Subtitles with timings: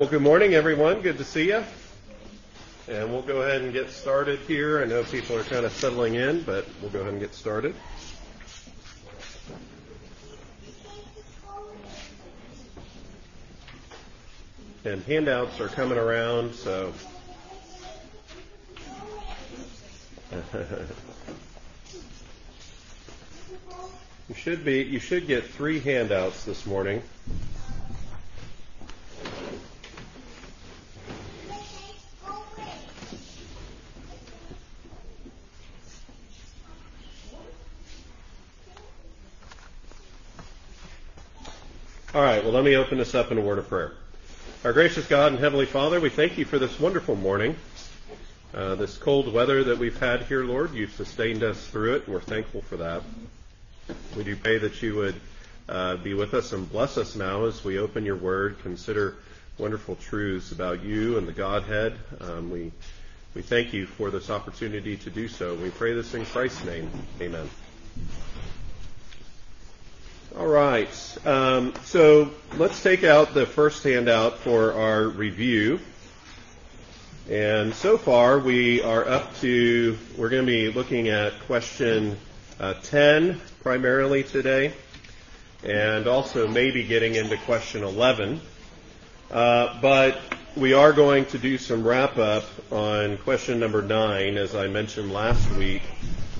[0.00, 1.00] Well, good morning, everyone.
[1.00, 1.64] Good to see you.
[2.86, 4.80] And we'll go ahead and get started here.
[4.80, 7.74] I know people are kind of settling in, but we'll go ahead and get started.
[14.84, 16.92] And handouts are coming around, so.
[24.28, 27.02] you should be, you should get three handouts this morning.
[42.48, 43.92] Well, let me open this up in a word of prayer.
[44.64, 47.54] Our gracious God and Heavenly Father, we thank you for this wonderful morning.
[48.54, 52.14] Uh, this cold weather that we've had here, Lord, you've sustained us through it, and
[52.14, 53.02] we're thankful for that.
[54.16, 55.20] We do pray that you would
[55.68, 59.16] uh, be with us and bless us now as we open your word, consider
[59.58, 61.98] wonderful truths about you and the Godhead.
[62.18, 62.72] Um, we,
[63.34, 65.54] we thank you for this opportunity to do so.
[65.54, 66.90] We pray this in Christ's name.
[67.20, 67.50] Amen.
[70.36, 71.16] All right.
[71.24, 75.80] Um, so let's take out the first handout for our review.
[77.30, 82.18] And so far we are up to, we're going to be looking at question
[82.60, 84.74] uh, 10 primarily today,
[85.64, 88.40] and also maybe getting into question 11.
[89.30, 90.20] Uh, but
[90.56, 95.10] we are going to do some wrap up on question number 9, as I mentioned
[95.10, 95.82] last week.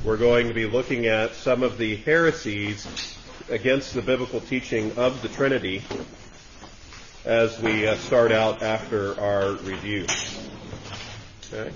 [0.04, 3.17] We're going to be looking at some of the heresies
[3.50, 5.82] against the biblical teaching of the Trinity
[7.24, 10.06] as we uh, start out after our review.
[11.52, 11.72] Okay.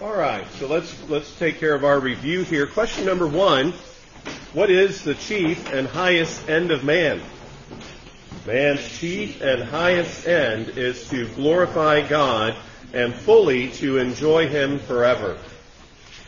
[0.00, 2.66] All right, so let's let's take care of our review here.
[2.66, 3.72] Question number one:
[4.52, 7.20] What is the chief and highest end of man?
[8.46, 12.56] Man's chief and highest end is to glorify God
[12.92, 15.38] and fully to enjoy Him forever.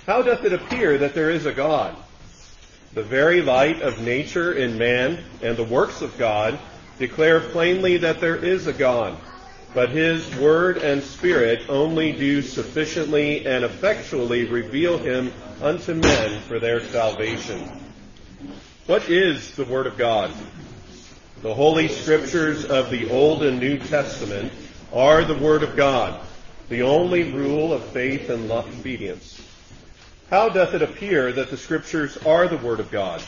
[0.07, 1.97] How doth it appear that there is a God?
[2.93, 6.57] The very light of nature in man and the works of God
[7.01, 9.17] declare plainly that there is a God,
[9.75, 16.61] but His Word and Spirit only do sufficiently and effectually reveal Him unto men for
[16.61, 17.69] their salvation.
[18.87, 20.33] What is the Word of God?
[21.45, 24.51] The Holy Scriptures of the Old and New Testament
[24.95, 26.19] are the Word of God,
[26.71, 29.43] the only rule of faith and obedience.
[30.31, 33.23] How doth it appear that the Scriptures are the Word of God?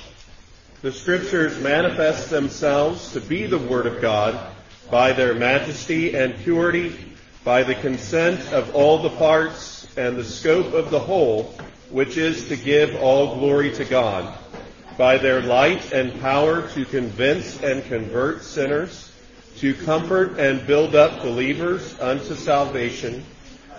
[0.81, 4.51] The Scriptures manifest themselves to be the Word of God
[4.91, 6.97] by their majesty and purity,
[7.45, 11.55] by the consent of all the parts and the scope of the whole,
[11.91, 14.39] which is to give all glory to God
[14.97, 19.13] by their light and power to convince and convert sinners,
[19.59, 23.25] to comfort and build up believers unto salvation,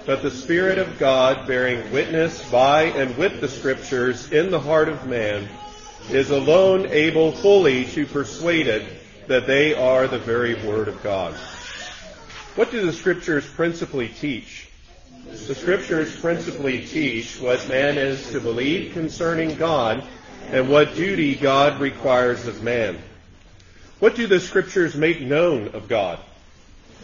[0.06, 4.90] but the Spirit of God bearing witness by and with the Scriptures in the heart
[4.90, 5.48] of man
[6.10, 8.84] is alone able fully to persuade it
[9.28, 11.34] that they are the very Word of God.
[12.56, 14.70] What do the Scriptures principally teach?
[15.48, 20.04] The Scriptures principally teach what man is to believe concerning God
[20.48, 22.98] and what duty God requires of man.
[24.00, 26.20] What do the scriptures make known of God?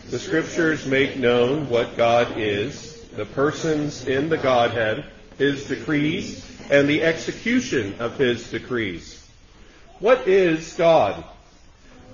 [0.09, 5.05] The scriptures make known what God is, the persons in the Godhead,
[5.37, 9.27] his decrees, and the execution of his decrees.
[9.99, 11.23] What is God?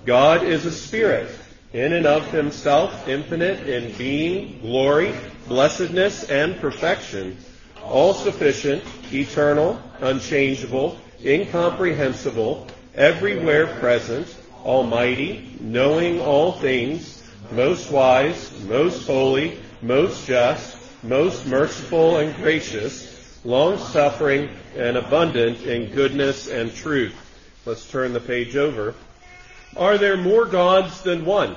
[0.05, 1.29] God is a spirit,
[1.73, 5.13] in and of himself, infinite in being, glory,
[5.47, 7.37] blessedness, and perfection,
[7.83, 14.27] all sufficient, eternal, unchangeable, incomprehensible, everywhere present,
[14.63, 23.77] almighty, knowing all things, most wise, most holy, most just, most merciful and gracious, long
[23.77, 27.15] suffering and abundant in goodness and truth.
[27.65, 28.95] Let's turn the page over.
[29.77, 31.55] Are there more gods than one?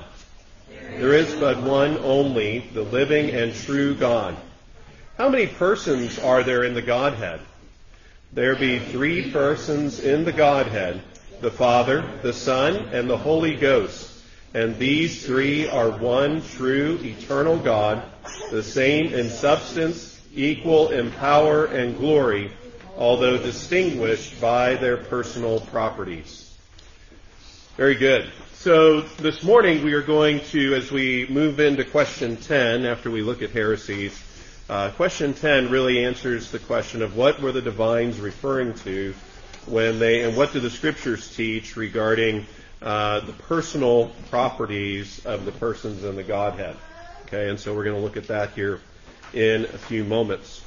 [0.99, 4.37] There is but one only, the living and true God.
[5.19, 7.41] How many persons are there in the Godhead?
[8.33, 11.03] There be three persons in the Godhead,
[11.43, 14.11] the Father, the Son, and the Holy Ghost.
[14.55, 18.03] And these three are one true eternal God,
[18.51, 22.51] the same in substance, equal in power and glory,
[22.97, 26.57] although distinguished by their personal properties.
[27.77, 28.31] Very good.
[28.55, 33.23] So this morning we are going to, as we move into question 10, after we
[33.23, 34.19] look at heresies,
[34.69, 39.15] Uh, question 10 really answers the question of what were the divines referring to
[39.67, 42.47] when they, and what do the scriptures teach regarding
[42.81, 46.77] uh, the personal properties of the persons in the Godhead.
[47.27, 48.81] Okay, and so we're going to look at that here
[49.33, 50.63] in a few moments.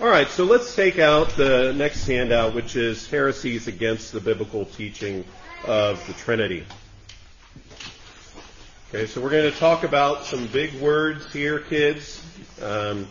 [0.00, 4.64] All right, so let's take out the next handout, which is heresies against the biblical
[4.64, 5.24] teaching
[5.64, 6.66] of the Trinity.
[8.94, 12.24] Okay, so we're going to talk about some big words here, kids.
[12.62, 13.08] Um,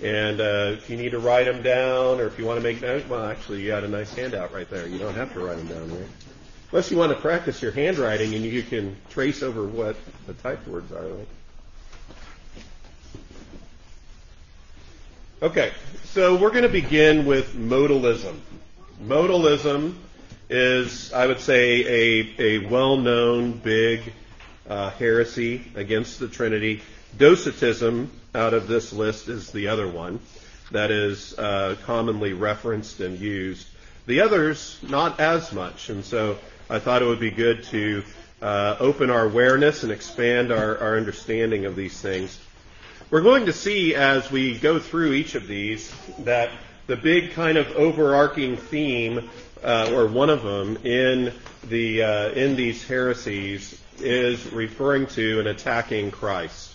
[0.00, 2.80] and uh, if you need to write them down, or if you want to make
[2.80, 4.86] notes, well, actually, you got a nice handout right there.
[4.86, 6.08] You don't have to write them down, right?
[6.70, 9.96] Unless you want to practice your handwriting and you can trace over what
[10.28, 11.02] the typed words are.
[11.02, 11.28] Like.
[15.42, 15.72] Okay,
[16.04, 18.38] so we're going to begin with modalism.
[19.02, 19.96] Modalism
[20.48, 24.12] is, I would say, a, a well-known big
[24.68, 26.82] uh, heresy against the Trinity.
[27.18, 30.20] Docetism, out of this list, is the other one
[30.70, 33.66] that is uh, commonly referenced and used.
[34.06, 35.90] The others, not as much.
[35.90, 38.02] And so I thought it would be good to
[38.42, 42.38] uh, open our awareness and expand our, our understanding of these things.
[43.10, 46.50] We're going to see as we go through each of these that
[46.86, 49.30] the big kind of overarching theme,
[49.62, 51.32] uh, or one of them, in
[51.68, 56.74] the uh, in these heresies is referring to and attacking Christ,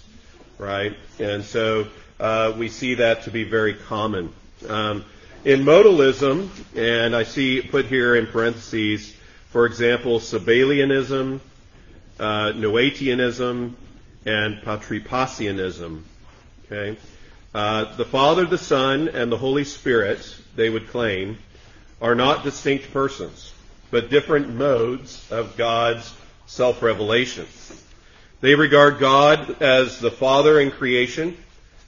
[0.58, 0.96] right?
[1.20, 1.88] And so
[2.20, 4.34] uh, we see that to be very common.
[4.68, 5.06] Um,
[5.44, 9.16] in modalism, and I see put here in parentheses
[9.52, 11.42] for example, Sabellianism,
[12.18, 13.74] uh, Noetianism,
[14.26, 16.04] and Patripassianism.
[16.66, 16.98] Okay?
[17.54, 21.38] Uh, the Father, the Son, and the Holy Spirit, they would claim,
[22.02, 23.54] are not distinct persons,
[23.92, 26.14] but different modes of God's
[26.52, 27.48] self-revelation.
[28.42, 31.38] They regard God as the Father in creation,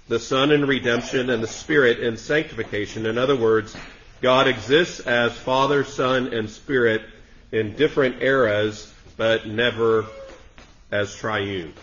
[0.08, 3.06] the Son in redemption, and the Spirit in sanctification.
[3.06, 3.76] In other words,
[4.22, 7.02] God exists as Father, Son, and Spirit
[7.52, 10.06] in different eras, but never
[10.92, 11.74] as triune.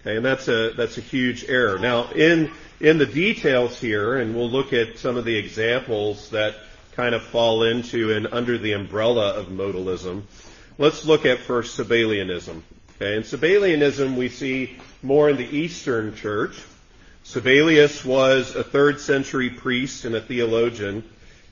[0.00, 1.78] Okay, and that's a that's a huge error.
[1.78, 2.50] Now, in
[2.80, 6.56] in the details here, and we'll look at some of the examples that
[6.96, 10.24] kind of fall into and under the umbrella of modalism.
[10.80, 12.62] Let's look at first Sabellianism.
[12.96, 16.58] Okay, in Sabellianism, we see more in the Eastern Church.
[17.22, 21.04] Sabellius was a third century priest and a theologian,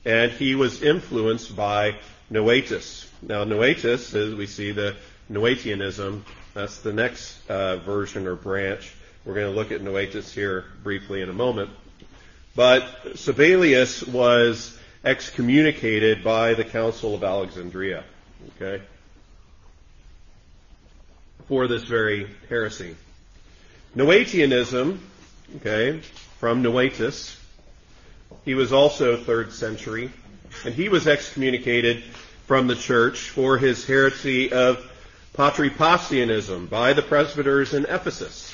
[0.03, 1.97] and he was influenced by
[2.31, 3.07] Noetus.
[3.21, 4.95] Now, Noetus, as we see the
[5.31, 6.23] Noetianism,
[6.55, 8.95] that's the next uh, version or branch.
[9.25, 11.69] We're going to look at Noetus here briefly in a moment.
[12.55, 18.05] But Sabellius was excommunicated by the Council of Alexandria,
[18.55, 18.81] okay,
[21.49, 22.95] for this very heresy.
[23.95, 24.99] Noetianism,
[25.57, 25.99] okay,
[26.37, 27.35] from Noetus,
[28.45, 30.11] he was also third century,
[30.63, 32.03] and he was excommunicated
[32.45, 34.85] from the church for his heresy of
[35.33, 38.53] Patripassianism by the presbyters in Ephesus.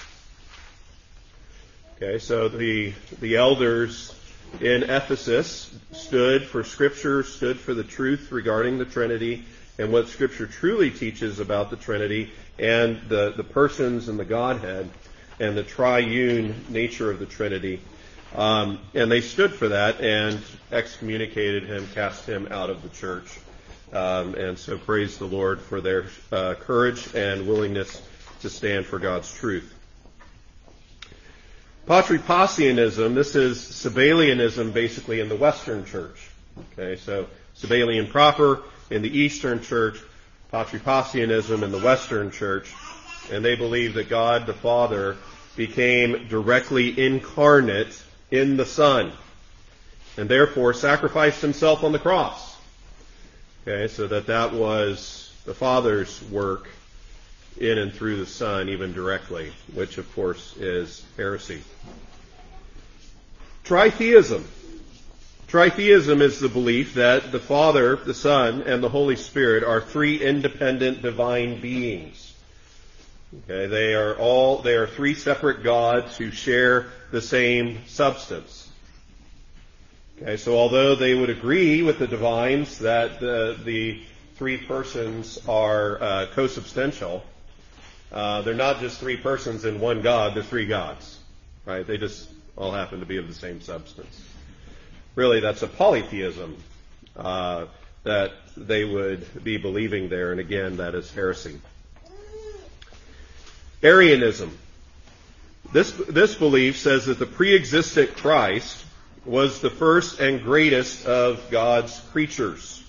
[1.98, 4.16] Okay, so the, the elders
[4.62, 9.44] in Ephesus stood for Scripture, stood for the truth regarding the Trinity
[9.78, 14.90] and what Scripture truly teaches about the Trinity and the, the persons and the Godhead
[15.40, 17.82] and the triune nature of the Trinity.
[18.34, 20.40] Um, and they stood for that and
[20.72, 23.40] excommunicated him, cast him out of the church.
[23.94, 28.02] Um, and so praise the Lord for their uh, courage and willingness
[28.42, 29.74] to stand for God's truth.
[31.88, 36.30] Patripassianism, this is Sabellianism basically in the Western church.
[36.74, 40.00] Okay, so Sabellian proper in the Eastern church,
[40.52, 42.72] Patripassianism in the Western church,
[43.32, 45.18] and they believe that God the Father
[45.56, 48.02] became directly incarnate
[48.32, 49.12] in the Son,
[50.18, 52.56] and therefore sacrificed himself on the cross.
[53.68, 56.68] Okay, so that that was the Father's work
[57.60, 61.62] in and through the Son, even directly, which of course is heresy.
[63.64, 64.44] Tritheism.
[65.56, 70.22] Tritheism is the belief that the Father, the Son, and the Holy Spirit are three
[70.22, 72.34] independent divine beings.
[73.34, 78.70] Okay, they are all, they are three separate gods who share the same substance.
[80.22, 84.04] Okay, so although they would agree with the divines that the, the
[84.36, 87.24] three persons are uh, co-substantial,
[88.12, 91.18] uh, they're not just three persons in one God, they're three gods.
[91.66, 91.88] Right?
[91.88, 94.35] They just all happen to be of the same substance.
[95.16, 96.58] Really, that's a polytheism
[97.16, 97.66] uh,
[98.04, 101.60] that they would be believing there, and again, that is heresy.
[103.82, 104.58] Arianism.
[105.72, 108.86] This, this belief says that the pre-existent Christ
[109.26, 112.84] was the first and greatest of God's creatures.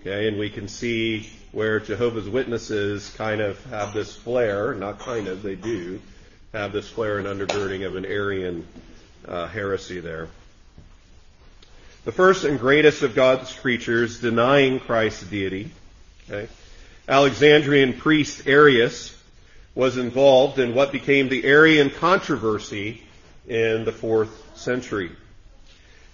[0.00, 5.26] Okay, and we can see where Jehovah's Witnesses kind of have this flare, not kind
[5.26, 6.00] of, they do,
[6.52, 8.66] have this flare and undergirding of an Arian
[9.26, 10.28] uh, heresy there.
[12.04, 15.70] The first and greatest of God's creatures denying Christ's deity.
[16.30, 16.50] Okay.
[17.06, 19.14] Alexandrian priest Arius
[19.74, 23.02] was involved in what became the Arian controversy
[23.46, 25.10] in the fourth century.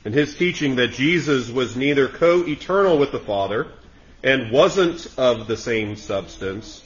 [0.05, 3.69] And his teaching that Jesus was neither co-eternal with the Father
[4.25, 6.83] and wasn't of the same substance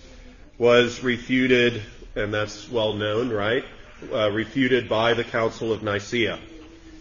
[0.59, 1.83] was refuted,
[2.17, 3.65] and that's well known, right?
[4.13, 6.39] Uh, refuted by the Council of Nicaea.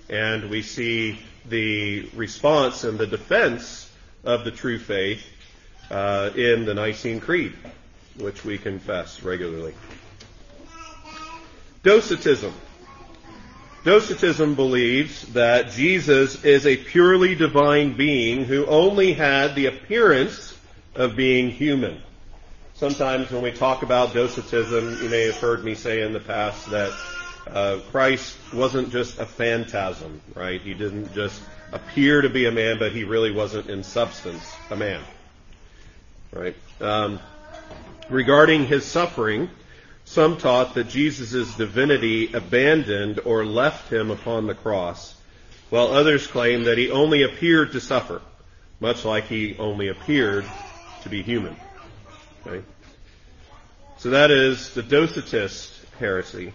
[0.09, 3.91] And we see the response and the defense
[4.23, 5.25] of the true faith
[5.89, 7.53] uh, in the Nicene Creed,
[8.17, 9.73] which we confess regularly.
[11.83, 12.53] Docetism.
[13.85, 20.53] Docetism believes that Jesus is a purely divine being who only had the appearance
[20.95, 22.01] of being human.
[22.73, 26.69] Sometimes when we talk about Docetism, you may have heard me say in the past
[26.71, 26.91] that
[27.53, 30.61] uh, Christ wasn't just a phantasm, right?
[30.61, 31.41] He didn't just
[31.71, 35.01] appear to be a man, but he really wasn't in substance a man,
[36.31, 36.55] right?
[36.81, 37.19] Um,
[38.09, 39.49] regarding his suffering,
[40.05, 45.15] some taught that Jesus' divinity abandoned or left him upon the cross,
[45.69, 48.21] while others claimed that he only appeared to suffer,
[48.79, 50.45] much like he only appeared
[51.03, 51.55] to be human.
[52.45, 52.63] Okay?
[53.97, 56.53] So that is the Docetist heresy.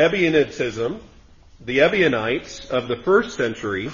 [0.00, 0.98] Ebionitism,
[1.62, 3.90] the Ebionites of the first century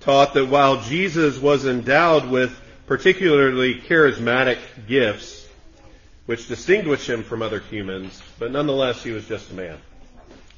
[0.00, 5.48] taught that while Jesus was endowed with particularly charismatic gifts,
[6.26, 9.78] which distinguished him from other humans, but nonetheless he was just a man.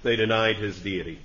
[0.02, 1.20] They denied his deity.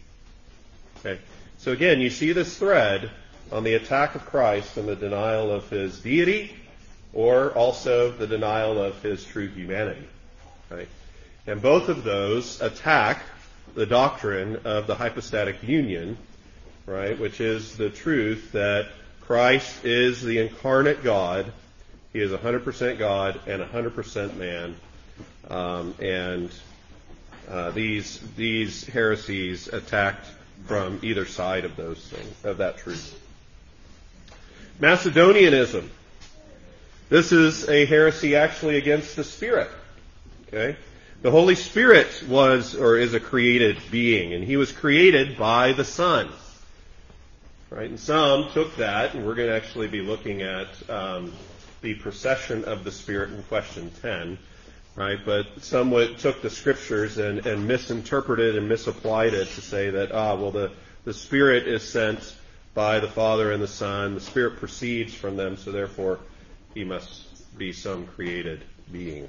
[1.00, 1.20] Okay.
[1.58, 3.10] So again, you see this thread
[3.52, 6.56] on the attack of Christ and the denial of his deity,
[7.14, 10.08] or also the denial of his true humanity.
[10.70, 10.88] Right?
[11.48, 13.24] And both of those attack
[13.76, 16.18] the doctrine of the hypostatic union,
[16.86, 18.88] right, which is the truth that
[19.22, 21.52] Christ is the incarnate God
[22.14, 24.76] he is 100% God and 100% man.
[25.50, 26.52] Um, and
[27.48, 30.26] uh, these these heresies attacked
[30.66, 33.20] from either side of those things of that truth.
[34.80, 35.90] Macedonianism.
[37.10, 39.70] This is a heresy actually against the Spirit.
[40.48, 40.78] Okay?
[41.22, 45.84] The Holy Spirit was or is a created being, and he was created by the
[45.84, 46.30] Son.
[47.70, 47.90] Right?
[47.90, 51.34] And some took that, and we're going to actually be looking at um,
[51.82, 54.38] the procession of the Spirit in question 10,
[54.96, 55.20] right?
[55.26, 60.36] But some took the scriptures and, and misinterpreted and misapplied it to say that, ah,
[60.36, 60.72] well, the,
[61.04, 62.34] the Spirit is sent
[62.74, 64.14] by the Father and the Son.
[64.14, 66.20] The Spirit proceeds from them, so therefore
[66.74, 69.28] he must be some created being.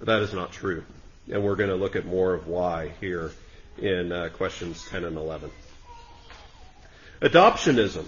[0.00, 0.84] That is not true.
[1.30, 3.32] And we're going to look at more of why here
[3.78, 5.50] in uh, questions 10 and 11.
[7.20, 8.04] Adoptionism.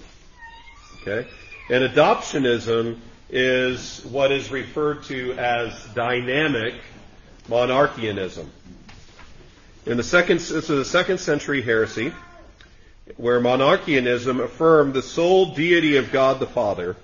[1.00, 1.28] Okay?
[1.71, 2.99] And adoptionism
[3.30, 6.75] is what is referred to as dynamic
[7.49, 8.47] monarchianism.
[9.87, 12.12] In the second, this is the second century heresy,
[13.16, 16.97] where monarchianism affirmed the sole deity of God the Father.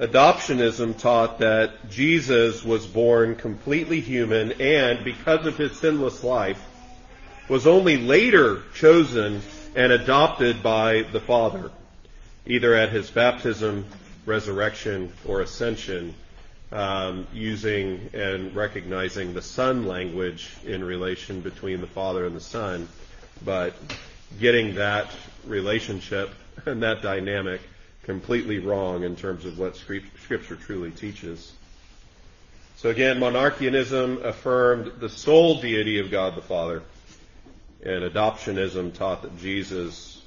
[0.00, 6.60] Adoptionism taught that Jesus was born completely human and, because of his sinless life,
[7.48, 9.42] was only later chosen
[9.76, 11.70] and adopted by the Father
[12.46, 13.84] either at his baptism,
[14.26, 16.14] resurrection, or ascension,
[16.72, 22.88] um, using and recognizing the Son language in relation between the Father and the Son,
[23.44, 23.74] but
[24.38, 25.10] getting that
[25.46, 26.30] relationship
[26.66, 27.60] and that dynamic
[28.02, 31.52] completely wrong in terms of what Scripture truly teaches.
[32.76, 36.82] So again, monarchianism affirmed the sole deity of God the Father,
[37.82, 40.22] and adoptionism taught that Jesus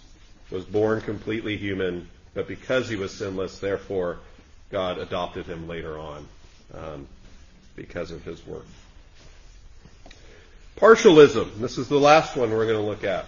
[0.51, 4.20] was born completely human, but because he was sinless, therefore
[4.70, 6.27] God adopted him later on
[6.74, 7.08] um,
[7.75, 8.65] because of his work.
[10.77, 11.58] Partialism.
[11.60, 13.25] This is the last one we're going to look at.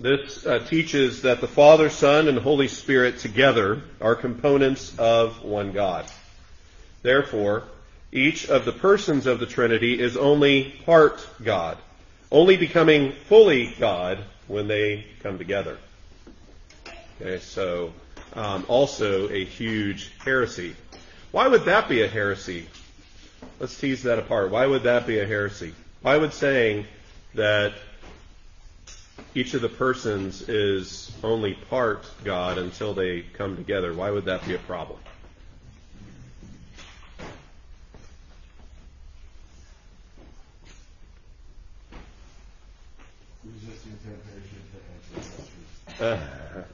[0.00, 5.72] This uh, teaches that the Father, Son, and Holy Spirit together are components of one
[5.72, 6.06] God.
[7.02, 7.64] Therefore,
[8.10, 11.76] each of the persons of the Trinity is only part God,
[12.32, 15.76] only becoming fully God when they come together.
[17.20, 17.92] Okay, so
[18.34, 20.76] um, also a huge heresy.
[21.30, 22.66] Why would that be a heresy?
[23.58, 24.50] Let's tease that apart.
[24.50, 25.74] Why would that be a heresy?
[26.00, 26.86] Why would saying
[27.34, 27.74] that
[29.34, 34.46] each of the persons is only part God until they come together, why would that
[34.46, 34.98] be a problem?
[43.44, 44.60] Resisting temptation
[45.98, 46.66] to answer.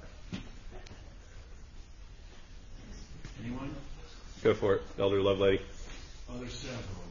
[3.42, 3.74] Anyone?
[4.42, 5.60] go for it, Elder Lovelady.
[6.30, 7.04] Oh, there's several.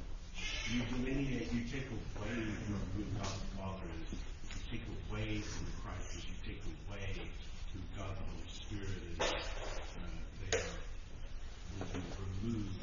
[0.71, 4.11] You delineate, you take away from God the Father is.
[4.11, 7.21] You take away from Christ as you take away
[7.73, 9.21] who God the Holy Spirit is.
[9.21, 9.31] Uh,
[10.51, 10.63] they are,
[11.79, 12.01] when you
[12.43, 12.75] remove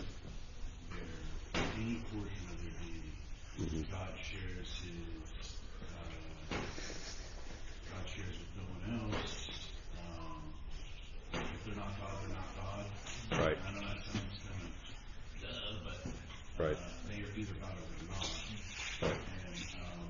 [0.88, 3.86] their, any portion of their deity.
[3.90, 5.58] God shares his,
[5.92, 6.56] uh,
[7.90, 9.48] God shares with no one else.
[9.98, 10.42] Um,
[11.34, 12.84] if they're not God, they're not God.
[13.32, 13.58] Right.
[13.66, 14.70] I know that sounds kind of
[15.40, 15.98] duh, but
[16.62, 16.76] Right.
[16.76, 18.28] uh, they are either God or they're not.
[19.00, 19.16] Right.
[19.16, 20.08] And um,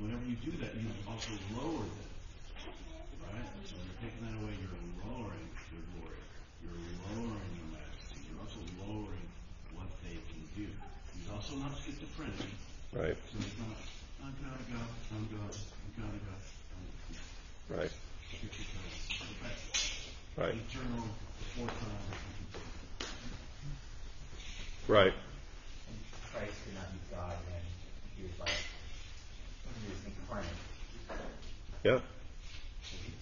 [0.00, 0.52] whenever you do
[1.28, 2.10] you also lower them.
[3.22, 3.46] Right?
[3.66, 6.22] So when you're taking that away, you're lowering their glory.
[6.62, 6.82] You're
[7.14, 8.18] lowering their majesty.
[8.26, 9.28] You're also lowering
[9.78, 10.66] what they can do.
[11.14, 12.50] He's also not schizophrenic.
[12.92, 13.78] Right, So he's not,
[14.20, 16.42] I'm God of God, I'm God, I'm God of God.
[16.76, 17.92] I'm right,
[20.36, 22.04] right, eternal, before time.
[24.88, 25.14] right.
[26.32, 27.62] Christ could not be God when
[28.16, 28.50] he was like
[29.82, 30.46] he was incarnate.
[31.84, 31.98] Yeah,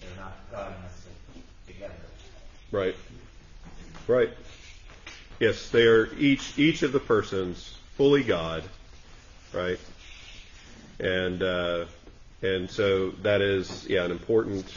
[0.01, 1.95] They're not God unless they're together.
[2.71, 2.95] right,
[4.07, 4.29] right.
[5.41, 8.63] Yes, they are each each of the persons fully God,
[9.51, 9.79] right?
[10.99, 11.85] And uh,
[12.43, 14.71] and so that is yeah an important.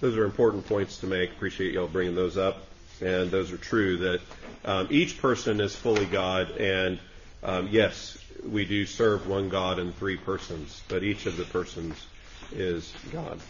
[0.00, 1.30] Those are important points to make.
[1.30, 2.58] Appreciate y'all bringing those up,
[3.00, 4.20] and those are true that
[4.66, 6.98] um, each person is fully God, and
[7.42, 11.96] um, yes, we do serve one God in three persons, but each of the persons
[12.52, 13.40] is God.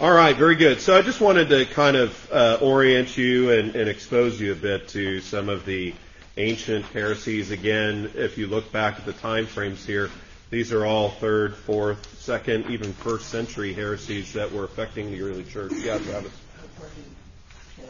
[0.00, 0.80] All right, very good.
[0.80, 4.56] So I just wanted to kind of uh, orient you and, and expose you a
[4.56, 5.94] bit to some of the
[6.36, 7.50] ancient heresies.
[7.50, 10.10] Again, if you look back at the time frames here,
[10.50, 15.44] these are all third, fourth, second, even first century heresies that were affecting the early
[15.44, 15.72] church.
[15.74, 16.32] Yeah, Travis.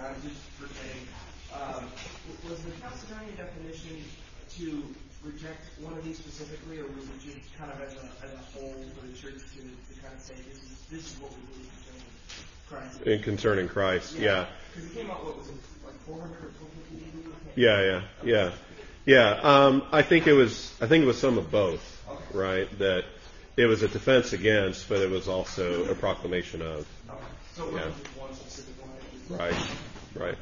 [0.00, 0.42] I'm just
[1.54, 1.84] um,
[2.48, 4.02] was the Chalcedonian definition
[4.58, 4.82] to
[5.24, 8.42] reject one of these specifically, or was it just kind of as a, as a
[8.58, 11.42] whole for the church to, to kind of say, this is, this is what we
[11.52, 12.08] believe concerning
[12.68, 13.02] Christ?
[13.02, 14.46] In concerning Christ, yeah.
[14.74, 15.54] Because it came out, what was it,
[15.84, 17.34] like 400 or 450 AD?
[17.54, 18.50] Yeah, yeah, yeah,
[19.04, 19.40] yeah.
[19.42, 20.72] Um, I think it was.
[20.80, 22.66] I think it was some of both, right?
[22.78, 23.04] That
[23.58, 26.86] it was a defense against, but it was also a proclamation of.
[27.10, 27.18] Okay.
[27.54, 27.84] So it Yeah.
[27.84, 29.38] wasn't one specific one?
[29.38, 29.56] Right,
[30.14, 30.38] right.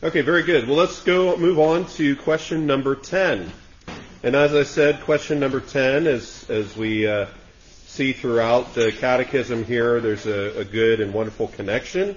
[0.00, 0.68] Okay, very good.
[0.68, 3.50] Well, let's go move on to question number 10.
[4.22, 7.26] And as I said, question number 10 is, as we uh,
[7.88, 12.10] see throughout the catechism here, there's a, a good and wonderful connection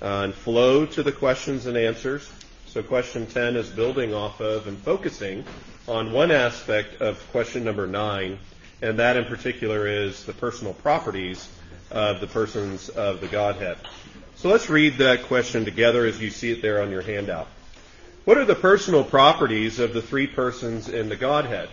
[0.00, 2.30] uh, and flow to the questions and answers.
[2.66, 5.44] So question 10 is building off of and focusing
[5.88, 8.38] on one aspect of question number 9,
[8.82, 11.48] and that in particular is the personal properties
[11.90, 13.78] of the persons of the Godhead.
[14.46, 17.48] So let's read that question together as you see it there on your handout.
[18.24, 21.68] What are the personal properties of the three persons in the Godhead?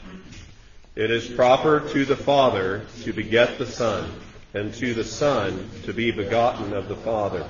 [0.95, 4.09] It is proper to the Father to beget the Son,
[4.55, 7.45] and to the Son to be begotten of the Father,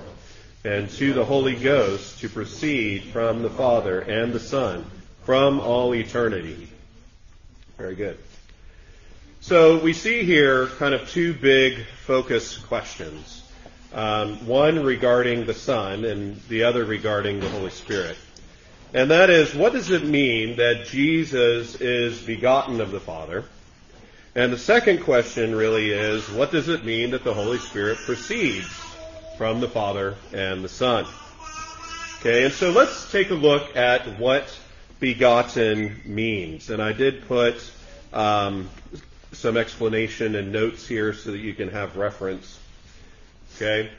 [0.65, 4.86] and to the Holy Ghost to proceed from the Father and the Son
[5.23, 6.67] from all eternity.
[7.77, 8.17] Very good.
[9.39, 13.42] So we see here kind of two big focus questions.
[13.93, 18.17] Um, one regarding the Son and the other regarding the Holy Spirit.
[18.93, 23.43] And that is, what does it mean that Jesus is begotten of the Father?
[24.36, 28.67] And the second question really is, what does it mean that the Holy Spirit proceeds
[29.38, 31.06] from the Father and the Son?
[32.19, 34.47] Okay, and so let's take a look at what
[34.99, 36.69] begotten means.
[36.69, 37.56] And I did put
[38.12, 38.69] um,
[39.34, 42.60] some explanation and notes here so that you can have reference.
[43.56, 43.89] Okay,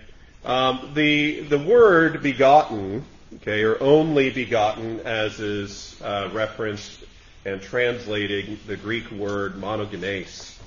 [0.44, 3.04] um, the the word begotten,
[3.36, 7.04] okay, or only begotten, as is uh, referenced
[7.44, 10.58] and translating the Greek word monogenes.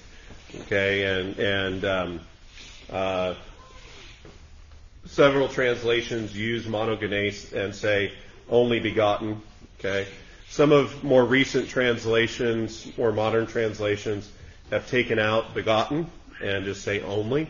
[0.62, 2.20] Okay, and and um,
[2.90, 3.34] uh,
[5.06, 8.14] several translations use monogenes and say
[8.50, 9.42] only begotten.
[9.80, 10.08] Okay,
[10.50, 14.32] some of more recent translations, more modern translations,
[14.72, 16.10] have taken out begotten
[16.42, 17.50] and just say only.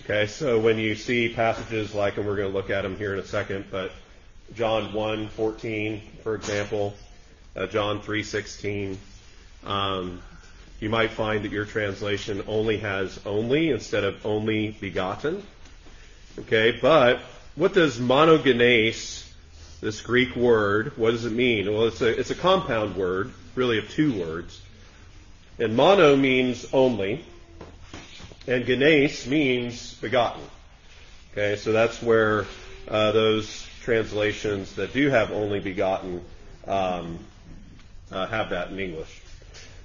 [0.00, 3.14] Okay, so when you see passages like, and we're going to look at them here
[3.14, 3.92] in a second, but
[4.54, 6.94] John 1, 14, for example,
[7.56, 8.98] uh, John 3, 16.
[9.64, 10.20] Um,
[10.80, 15.42] you might find that your translation only has only instead of only begotten.
[16.40, 17.20] Okay, but
[17.54, 19.26] what does monogenes,
[19.80, 21.72] this Greek word, what does it mean?
[21.72, 24.60] Well, it's a, it's a compound word, really of two words.
[25.58, 27.24] And mono means only,
[28.46, 30.42] and genes means begotten.
[31.32, 32.46] Okay, so that's where
[32.88, 36.22] uh, those translations that do have only begotten
[36.66, 37.18] um,
[38.10, 39.22] uh, have that in English.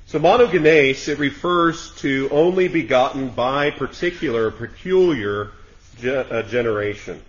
[0.08, 5.52] So monogenes, it refers to only begotten by particular, peculiar
[6.00, 7.22] ge- uh, generation.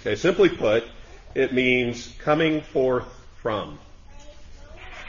[0.00, 0.84] Okay, simply put,
[1.34, 3.06] it means coming forth
[3.42, 3.78] from.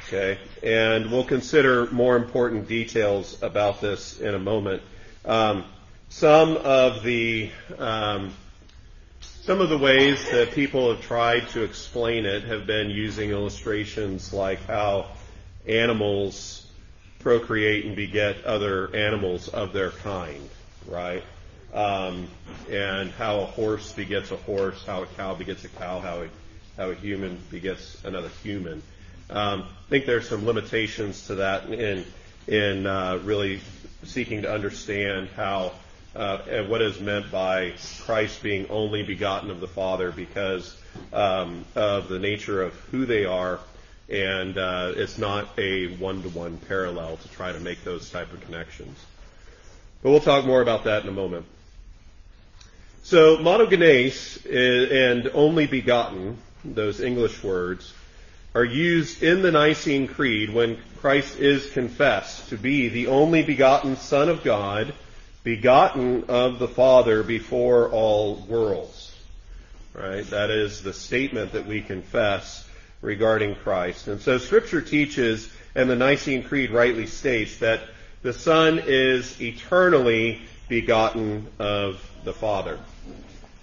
[0.08, 4.82] Okay, and we'll consider more important details about this in a moment.
[5.28, 5.66] Um,
[6.08, 8.34] some of the um,
[9.20, 14.32] some of the ways that people have tried to explain it have been using illustrations
[14.32, 15.08] like how
[15.68, 16.66] animals
[17.20, 20.50] procreate and beget other animals of their kind,
[20.88, 21.24] right?
[21.74, 22.30] Um,
[22.70, 26.30] and how a horse begets a horse, how a cow begets a cow, how a,
[26.78, 28.82] how a human begets another human.
[29.30, 32.06] Um, I think there's some limitations to that in
[32.48, 33.60] in uh, really
[34.08, 35.74] seeking to understand how
[36.16, 40.76] uh, and what is meant by Christ being only begotten of the Father because
[41.14, 43.60] um, of the nature of who they are
[44.10, 48.98] and uh, it's not a one-to-one parallel to try to make those type of connections.
[50.02, 51.46] But we'll talk more about that in a moment.
[53.04, 57.94] So monogenes and only begotten, those English words,
[58.58, 63.96] are used in the Nicene Creed when Christ is confessed to be the only begotten
[63.98, 64.96] Son of God,
[65.44, 69.16] begotten of the Father before all worlds.
[69.94, 70.28] Right?
[70.32, 72.68] That is the statement that we confess
[73.04, 74.08] regarding Christ.
[74.08, 77.82] And so Scripture teaches, and the Nicene Creed rightly states, that
[78.24, 82.80] the Son is eternally begotten of the Father.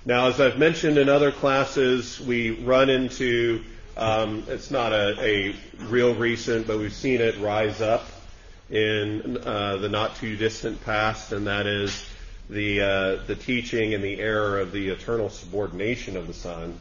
[0.07, 3.65] Now, as I've mentioned in other classes, we run into,
[3.97, 8.07] um, it's not a, a, real recent, but we've seen it rise up
[8.71, 12.05] in uh, the not too distant past, and that is
[12.51, 16.79] the, uh, the teaching and the error of the eternal subordination of the Son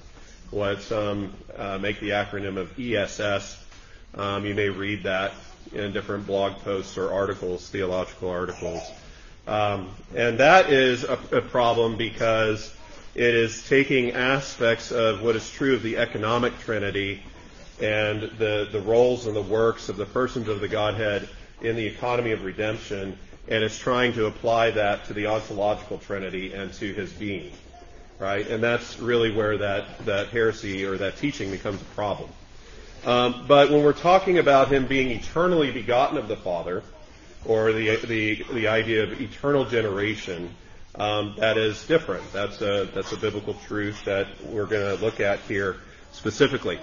[0.54, 3.58] Let's um, uh, make the acronym of ESS.
[4.14, 5.34] Um, you may read that
[5.72, 8.84] in different blog posts or articles, theological articles.
[9.48, 12.72] Um, and that is a, a, problem because
[13.16, 17.22] it is taking aspects of what is true of the economic Trinity
[17.82, 21.28] and the, the roles and the works of the persons of the Godhead
[21.62, 26.54] in the economy of redemption, and it's trying to apply that to the ontological Trinity
[26.54, 27.52] and to his being
[28.24, 28.48] right?
[28.48, 32.30] And that's really where that, that heresy or that teaching becomes a problem.
[33.06, 36.84] Um, but when we're talking about him being eternally begotten of the Father,
[37.46, 40.56] or the, the, the idea of eternal generation,
[40.96, 42.32] um, that is different.
[42.34, 45.78] That's a, that's a biblical truth that we're going to look at here
[46.12, 46.80] specifically.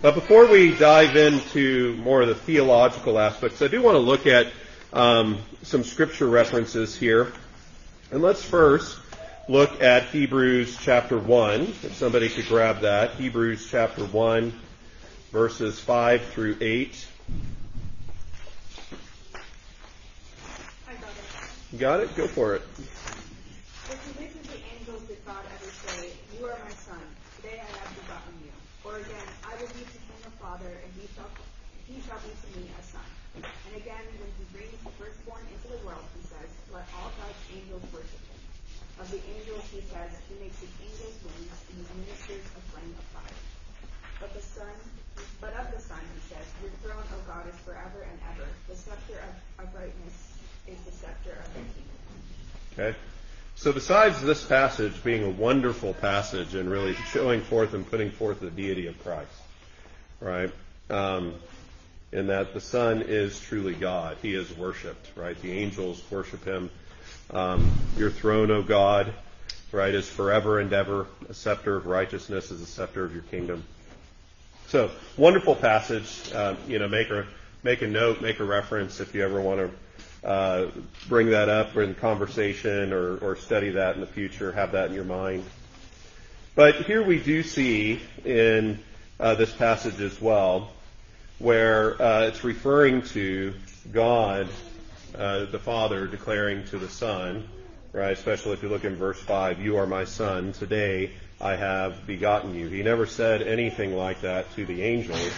[0.00, 4.26] But before we dive into more of the theological aspects, I do want to look
[4.26, 4.48] at
[4.92, 7.32] um, some scripture references here.
[8.10, 8.98] And let's first
[9.48, 11.60] look at Hebrews chapter 1.
[11.62, 13.12] If somebody could grab that.
[13.14, 14.52] Hebrews chapter 1,
[15.30, 17.06] verses 5 through 8.
[20.88, 21.16] I got it.
[21.72, 22.16] You got it?
[22.16, 22.62] Go for it.
[23.88, 27.02] But to which of the angels did God ever say, You are my son,
[27.36, 28.52] today I have begotten you?
[28.88, 31.28] Or again, I will be to him a father, and he shall,
[31.84, 33.04] he shall be to me a son.
[33.36, 37.36] And again, when he brings the firstborn into the world, he says, Let all God's
[37.52, 38.40] angels worship him.
[38.96, 42.96] Of the angels, he says, He makes his angels wings and his ministers a flame
[42.96, 43.40] of fire.
[44.24, 44.72] But the Son,
[45.36, 48.48] but of the Son, he says, Your throne, O God, is forever and ever.
[48.68, 50.34] The scepter of uprightness
[50.66, 52.92] is the scepter of your kingdom.
[52.92, 52.98] Okay.
[53.54, 58.40] So besides this passage being a wonderful passage and really showing forth and putting forth
[58.40, 59.30] the deity of Christ,
[60.20, 60.50] right?
[60.90, 61.34] Um,
[62.12, 64.16] in that the Son is truly God.
[64.20, 65.40] He is worshipped, right?
[65.40, 66.70] The angels worship him.
[67.30, 69.12] Um, your throne, O God,
[69.70, 71.06] right, is forever and ever.
[71.28, 73.64] A scepter of righteousness is a scepter of your kingdom.
[74.68, 76.32] So, wonderful passage.
[76.34, 77.26] Uh, you know, make a
[77.62, 80.70] make a note, make a reference if you ever want to uh,
[81.08, 84.52] bring that up in conversation or, or study that in the future.
[84.52, 85.44] Have that in your mind.
[86.54, 88.78] But here we do see in
[89.18, 90.70] uh, this passage as well,
[91.38, 93.54] where uh, it's referring to
[93.90, 94.48] God
[95.16, 97.48] uh, the Father declaring to the Son,
[97.92, 98.12] right?
[98.12, 102.54] Especially if you look in verse 5, you are my son, today I have begotten
[102.54, 102.68] you.
[102.68, 105.30] He never said anything like that to the angels.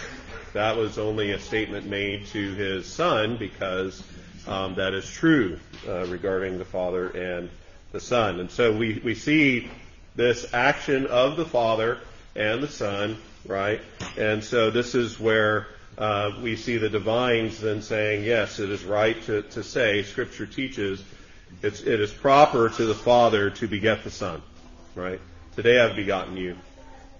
[0.55, 4.01] That was only a statement made to his son because
[4.47, 7.49] um, that is true uh, regarding the Father and
[7.91, 8.39] the Son.
[8.39, 9.69] And so we, we see
[10.15, 11.97] this action of the Father
[12.37, 13.81] and the Son, right?
[14.17, 18.85] And so this is where uh, we see the divines then saying, yes, it is
[18.85, 21.03] right to, to say, Scripture teaches,
[21.63, 24.41] it's, it is proper to the Father to beget the Son,
[24.95, 25.19] right?
[25.57, 26.55] Today I've begotten you,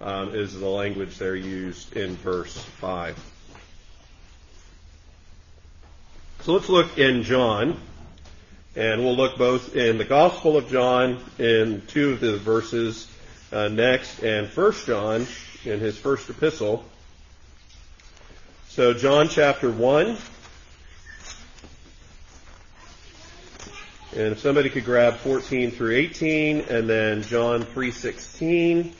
[0.00, 3.32] um, is the language there used in verse 5.
[6.42, 7.80] So let's look in John,
[8.76, 13.08] and we'll look both in the Gospel of John in two of the verses
[13.52, 15.26] uh, next, and First John
[15.64, 16.84] in his first epistle.
[18.68, 20.16] So John chapter 1.
[24.16, 28.92] And if somebody could grab 14 through 18 and then John 3:16.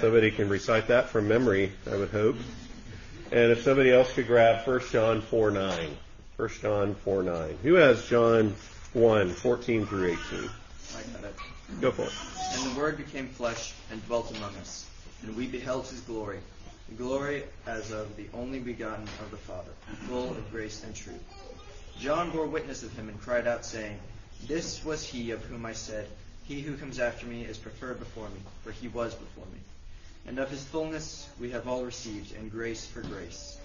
[0.00, 2.36] Somebody can recite that from memory, I would hope.
[3.32, 5.96] And if somebody else could grab 1 John 4:9.
[6.36, 7.56] 1 John 4:9.
[7.62, 8.54] Who has John
[8.92, 10.18] 1, 14 through 18?
[10.18, 11.34] I got it.
[11.80, 12.12] Go for it.
[12.58, 14.86] And the Word became flesh and dwelt among us,
[15.22, 16.40] and we beheld his glory,
[16.90, 19.72] the glory as of the only begotten of the Father,
[20.08, 21.24] full of grace and truth.
[21.98, 23.98] John bore witness of him and cried out, saying,
[24.46, 26.06] This was he of whom I said,
[26.44, 29.58] He who comes after me is preferred before me, for he was before me.
[30.26, 33.58] And of his fullness we have all received, and grace for grace.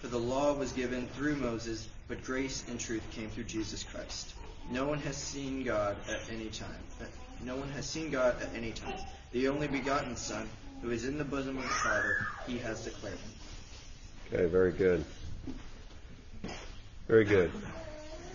[0.00, 4.34] For the law was given through Moses, but grace and truth came through Jesus Christ.
[4.70, 6.68] No one has seen God at any time.
[7.44, 8.98] No one has seen God at any time.
[9.32, 10.48] The only begotten Son,
[10.82, 13.30] who is in the bosom of the Father, he has declared him.
[14.32, 15.04] Okay, very good.
[17.06, 17.50] Very good.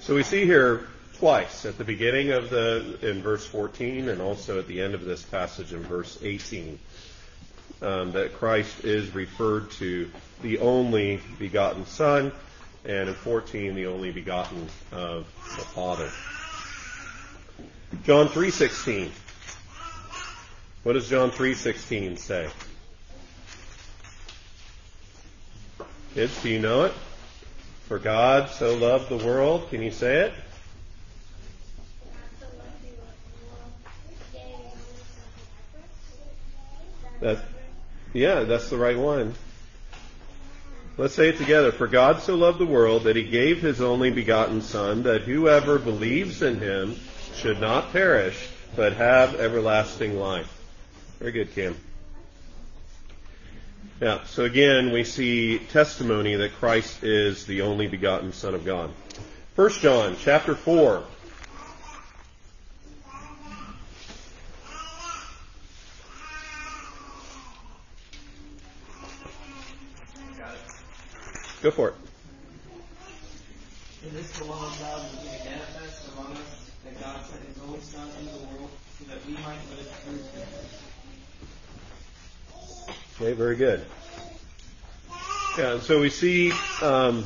[0.01, 4.59] So we see here twice at the beginning of the in verse 14 and also
[4.59, 6.77] at the end of this passage in verse 18
[7.81, 10.09] um, that Christ is referred to
[10.41, 12.31] the only begotten Son,
[12.83, 15.25] and in 14 the only begotten of
[15.57, 16.09] the Father.
[18.03, 19.11] John 3:16.
[20.83, 22.49] What does John 3:16 say?
[26.13, 26.93] Kids, do you know it?
[27.88, 29.69] For God so loved the world.
[29.69, 30.33] Can you say it?
[37.21, 37.39] That,
[38.15, 39.34] yeah, that's the right one.
[40.97, 41.73] Let's say it together.
[41.73, 45.78] For God so loved the world that he gave his only begotten Son, that whoever
[45.78, 46.95] believes in him
[47.34, 48.47] should not perish,
[48.78, 50.51] but have everlasting life.
[51.19, 51.75] Very good, Kim.
[54.01, 58.91] Yeah, so again, we see testimony that Christ is the only begotten Son of God.
[59.56, 61.04] 1 John chapter 4.
[71.65, 71.95] Go for it.
[74.13, 78.08] This the love of God made manifest among us, that God sent his only Son
[78.19, 80.47] into the world so that we might live through him.
[83.19, 83.84] Okay, very good.
[85.58, 86.51] Yeah, so we see
[86.84, 87.25] um,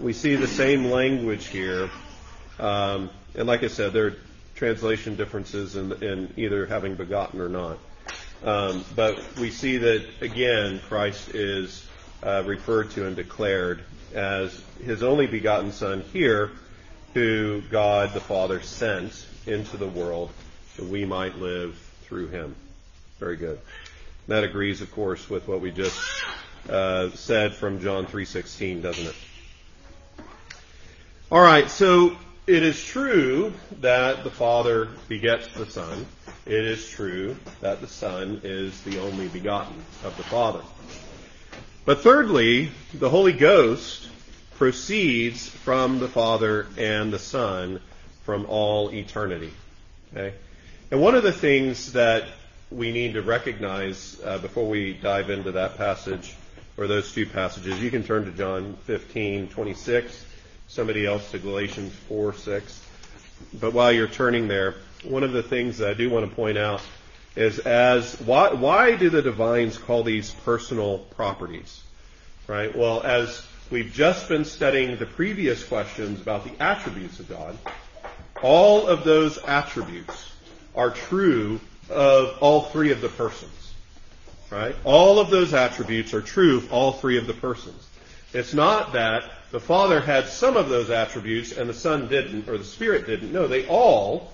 [0.00, 1.90] we see the same language here,
[2.60, 4.16] um, and like I said, there are
[4.54, 7.78] translation differences in, in either having begotten or not.
[8.44, 11.84] Um, but we see that again, Christ is
[12.22, 13.82] referred to and declared
[14.14, 16.50] as His only begotten Son here,
[17.14, 20.30] who God the Father sent into the world
[20.76, 22.54] that we might live through Him.
[23.18, 23.58] Very good.
[24.28, 25.98] That agrees, of course, with what we just
[26.68, 29.14] uh, said from John 3:16, doesn't it?
[31.30, 36.06] All right, so it is true that the Father begets the Son.
[36.46, 40.62] It is true that the Son is the only begotten of the Father.
[41.88, 44.10] But thirdly, the Holy Ghost
[44.58, 47.80] proceeds from the Father and the Son
[48.24, 49.54] from all eternity.
[50.12, 50.34] Okay?
[50.90, 52.28] And one of the things that
[52.70, 56.34] we need to recognize uh, before we dive into that passage
[56.76, 60.26] or those two passages, you can turn to John 15, 26,
[60.66, 62.86] somebody else to Galatians 4, 6.
[63.54, 64.74] But while you're turning there,
[65.04, 66.82] one of the things that I do want to point out
[67.36, 71.82] is as why why do the divines call these personal properties?
[72.46, 72.74] Right?
[72.76, 77.58] Well, as we've just been studying the previous questions about the attributes of God,
[78.42, 80.32] all of those attributes
[80.74, 81.60] are true
[81.90, 83.52] of all three of the persons.
[84.50, 84.74] Right?
[84.84, 87.86] All of those attributes are true of all three of the persons.
[88.32, 92.58] It's not that the Father had some of those attributes and the Son didn't, or
[92.58, 93.32] the Spirit didn't.
[93.32, 94.32] No, they all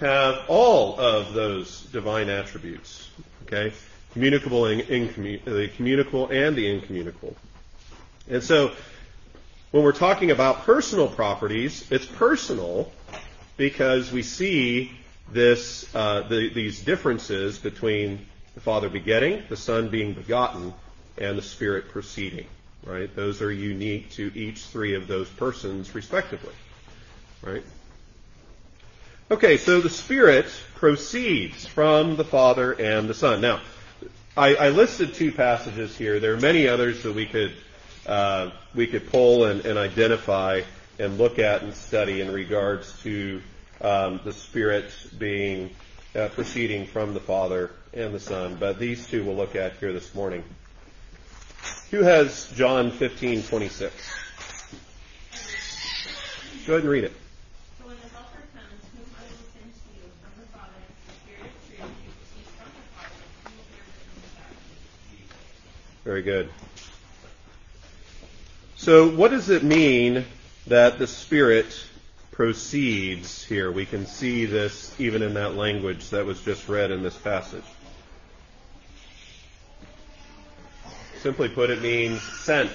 [0.00, 3.08] have all of those divine attributes.
[3.44, 3.72] Okay?
[4.12, 7.36] Communicable and incommu- the communicable and the incommunicable.
[8.28, 8.72] And so,
[9.70, 12.90] when we're talking about personal properties, it's personal
[13.56, 14.92] because we see
[15.30, 20.74] this, uh, the, these differences between the Father begetting, the Son being begotten,
[21.18, 22.46] and the Spirit proceeding.
[22.84, 23.14] Right?
[23.14, 26.54] Those are unique to each three of those persons, respectively.
[27.42, 27.62] Right?
[29.30, 33.40] Okay, so the Spirit proceeds from the Father and the Son.
[33.40, 33.60] Now,
[34.36, 36.18] I, I listed two passages here.
[36.18, 37.52] There are many others that we could
[38.06, 40.62] uh, we could pull and, and, identify
[40.98, 43.40] and look at and study in regards to
[43.82, 45.70] um, the Spirit being
[46.16, 48.56] uh, proceeding from the Father and the Son.
[48.58, 50.42] But these two we'll look at here this morning.
[51.90, 53.90] Who has John 15:26?
[56.66, 57.12] Go ahead and read it.
[57.80, 60.76] So when the Helper comes, whom I will send to you from the Father,
[61.08, 63.16] the Spirit of truth, who proceeds from the Father,
[63.48, 65.24] he will bear witness about me.
[66.04, 66.48] Very good.
[68.76, 70.24] So, what does it mean
[70.66, 71.84] that the Spirit
[72.30, 73.70] proceeds here?
[73.70, 77.64] We can see this even in that language that was just read in this passage.
[81.20, 82.72] Simply put, it means sent.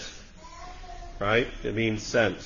[1.18, 1.48] Right?
[1.64, 2.38] It means sent.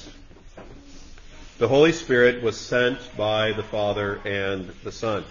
[1.57, 5.25] The Holy Spirit was sent by the Father and the Son.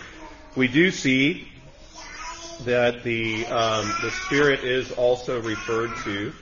[0.55, 1.49] We do see
[2.64, 6.33] that the um, the Spirit is also referred to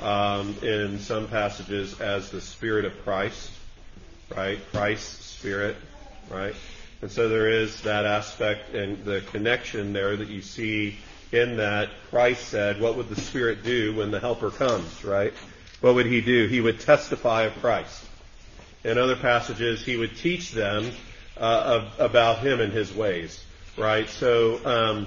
[0.00, 3.50] um, in some passages as the Spirit of Christ,
[4.34, 4.58] right?
[4.72, 5.76] Christ's Spirit,
[6.30, 6.54] right?
[7.02, 10.96] And so there is that aspect and the connection there that you see
[11.32, 15.34] in that Christ said, what would the Spirit do when the Helper comes, right?
[15.80, 16.46] What would he do?
[16.46, 18.04] He would testify of Christ.
[18.84, 20.92] In other passages, he would teach them
[21.36, 21.40] uh,
[21.98, 23.44] of, about him and his ways,
[23.76, 24.08] right?
[24.08, 25.06] So um,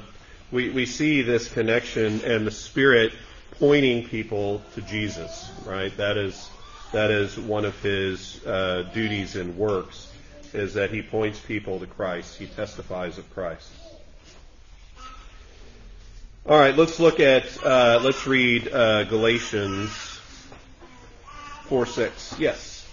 [0.51, 3.13] we, we see this connection and the Spirit
[3.59, 5.95] pointing people to Jesus, right?
[5.97, 6.49] That is
[6.93, 10.11] that is one of his uh, duties and works,
[10.53, 12.37] is that he points people to Christ.
[12.37, 13.69] He testifies of Christ.
[16.45, 19.91] All right, let's look at uh, let's read uh, Galatians
[21.65, 22.33] four six.
[22.39, 22.87] Yes.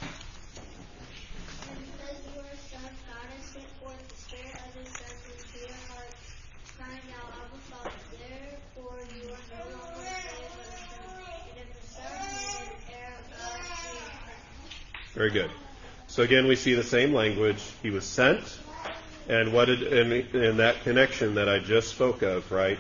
[1.71, 5.59] And because you are sons, God has sent forth the Spirit of His Son into
[5.62, 6.35] your hearts,
[6.77, 7.95] crying out, Abba, Father.
[8.19, 11.07] Therefore you are no longer slaves of sin,
[11.47, 14.03] and if the Son is an heir of God too.
[15.14, 15.50] Very good.
[16.09, 17.62] So again, we see the same language.
[17.83, 18.42] He was sent,
[19.29, 22.79] and what did in, in that connection that I just spoke of, right?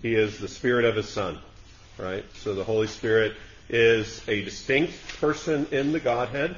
[0.00, 1.36] He is the Spirit of His Son,
[1.98, 2.24] right?
[2.36, 3.34] So the Holy Spirit
[3.68, 6.54] is a distinct person in the Godhead,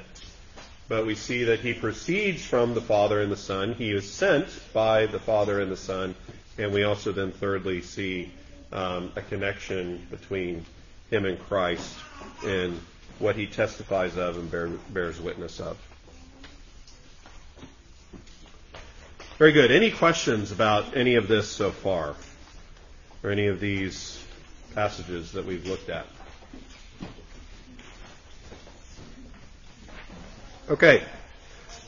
[0.87, 3.73] but we see that He proceeds from the Father and the Son.
[3.73, 6.15] He is sent by the Father and the Son,
[6.59, 8.31] and we also then thirdly see
[8.71, 10.67] um, a connection between
[11.09, 11.97] Him and Christ
[12.45, 12.79] in
[13.19, 15.79] what He testifies of and bear, bears witness of.
[19.39, 19.71] Very good.
[19.71, 22.15] Any questions about any of this so far?
[23.23, 24.23] Or any of these
[24.75, 26.07] passages that we've looked at?
[30.69, 31.03] Okay.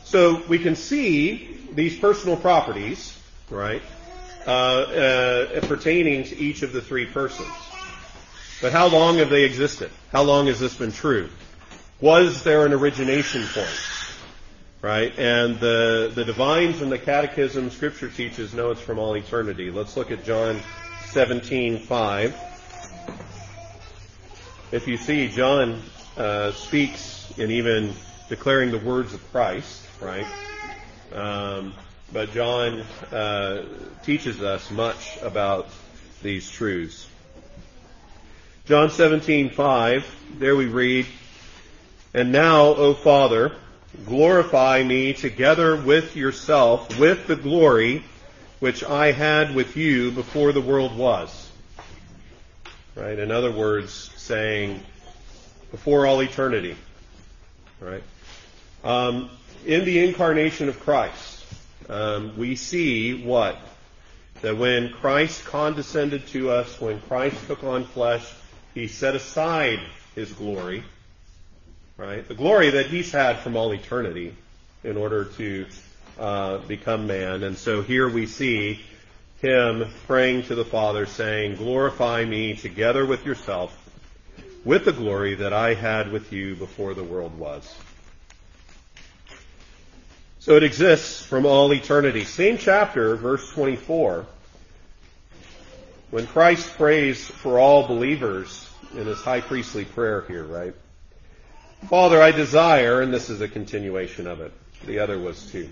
[0.04, 3.18] So we can see these personal properties,
[3.50, 3.82] right,
[4.46, 7.48] uh, uh, pertaining to each of the three persons.
[8.60, 9.90] But how long have they existed?
[10.10, 11.28] How long has this been true?
[12.00, 13.98] Was there an origination point?
[14.82, 15.16] right?
[15.18, 19.70] And the the divines and the catechism scripture teaches no it's from all eternity.
[19.70, 20.60] Let's look at John
[21.10, 22.34] 17:5.
[24.70, 25.82] If you see John
[26.16, 27.94] uh, speaks in even
[28.28, 30.26] declaring the words of Christ, right?
[31.12, 31.74] Um,
[32.12, 33.64] but John uh,
[34.04, 35.68] teaches us much about
[36.22, 37.07] these truths.
[38.68, 40.04] John 17:5.
[40.38, 41.06] There we read,
[42.12, 43.52] "And now, O Father."
[44.06, 48.04] glorify me together with yourself with the glory
[48.60, 51.50] which I had with you before the world was.
[52.94, 53.18] Right?
[53.18, 54.82] In other words, saying,
[55.70, 56.76] before all eternity.
[57.80, 58.02] Right?
[58.84, 59.30] Um,
[59.64, 61.46] in the incarnation of Christ,
[61.88, 63.58] um, we see what?
[64.42, 68.30] That when Christ condescended to us, when Christ took on flesh,
[68.78, 69.80] he set aside
[70.14, 70.84] his glory
[71.98, 72.26] right?
[72.26, 74.34] The glory that he's had from all eternity
[74.84, 75.66] in order to
[76.18, 77.42] uh, become man.
[77.42, 78.80] And so here we see
[79.42, 83.76] him praying to the Father saying, glorify me together with yourself
[84.64, 87.74] with the glory that I had with you before the world was.
[90.38, 92.24] So it exists from all eternity.
[92.24, 94.24] Same chapter, verse 24.
[96.10, 100.74] When Christ prays for all believers in his high priestly prayer here, right?
[101.88, 104.52] Father, I desire, and this is a continuation of it.
[104.86, 105.68] The other was too.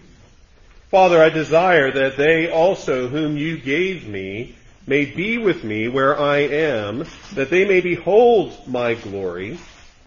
[0.91, 4.55] Father, I desire that they also whom you gave me
[4.87, 9.59] may be with me where I am, that they may behold my glory,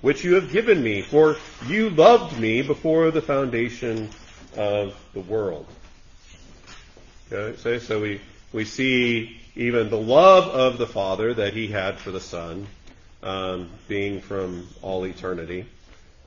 [0.02, 1.36] which you have given me, for
[1.68, 4.10] you loved me before the foundation
[4.56, 5.68] of the world.
[7.32, 8.22] Okay, so, so we,
[8.54, 12.66] we see even the love of the Father that he had for the Son,
[13.24, 15.66] um, being from all eternity,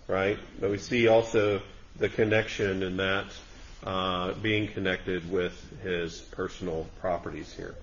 [0.09, 0.39] right?
[0.61, 1.63] But we see also
[1.97, 3.27] the connection in that
[3.85, 7.75] uh, being connected with his personal properties here.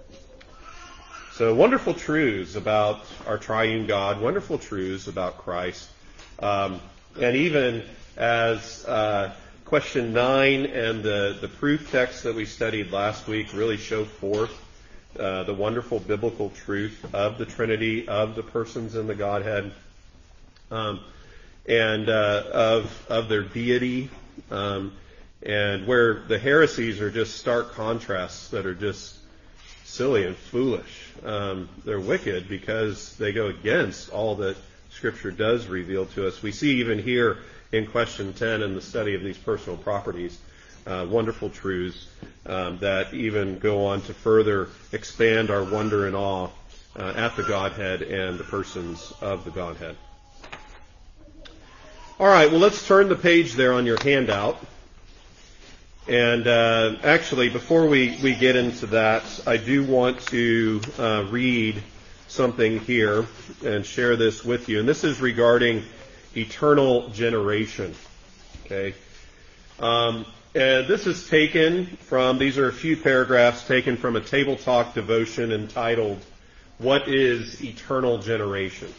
[1.34, 5.89] So wonderful truths about our triune God, wonderful truths about Christ,
[6.39, 6.82] um,
[7.20, 7.84] and even
[8.18, 9.34] as uh,
[9.66, 14.51] question nine and the, the proof text that we studied last week really show forth
[15.18, 19.72] uh, the wonderful biblical truth of the Trinity, of the persons in the Godhead,
[20.72, 20.99] um,
[21.68, 24.10] and uh, of of their deity,
[24.51, 24.93] um,
[25.41, 29.18] and where the heresies are just stark contrasts that are just
[29.84, 31.07] silly and foolish.
[31.26, 34.57] Um, they're wicked because they go against all that
[34.91, 36.41] Scripture does reveal to us.
[36.41, 37.39] We see even here
[37.72, 40.38] in question 10 in the study of these personal properties,
[40.90, 42.08] uh, wonderful truths
[42.46, 46.50] um, that even go on to further expand our wonder and awe
[46.96, 49.96] uh, at the Godhead and the persons of the Godhead.
[52.20, 54.58] All right, well, let's turn the page there on your handout.
[56.08, 61.84] And uh, actually, before we, we get into that, I do want to uh, read
[62.28, 63.28] something here
[63.64, 64.80] and share this with you.
[64.80, 65.84] And this is regarding
[66.36, 67.94] eternal generation.
[68.66, 68.96] Okay.
[69.80, 70.26] Um,
[70.60, 74.93] and this is taken from, these are a few paragraphs taken from a table talk
[74.93, 76.20] devotion entitled,
[76.80, 78.93] What is Eternal Generation?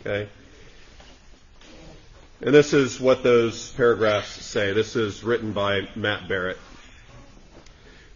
[0.00, 0.30] Okay.
[2.40, 4.72] And this is what those paragraphs say.
[4.72, 6.56] This is written by Matt Barrett.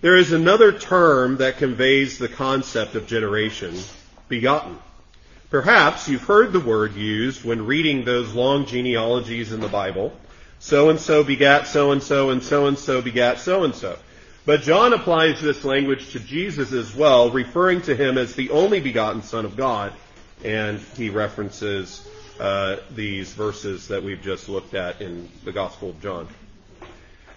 [0.01, 3.77] There is another term that conveys the concept of generation,
[4.31, 4.79] begotten.
[5.51, 10.15] Perhaps you've heard the word used when reading those long genealogies in the Bible.
[10.61, 13.99] So and so begat so and so, and so and so begat so and so.
[14.45, 18.81] But John applies this language to Jesus as well, referring to him as the only
[18.81, 19.93] begotten Son of God,
[20.43, 22.09] and he references
[22.41, 26.29] uh, these verses that we've just looked at in the Gospel of John.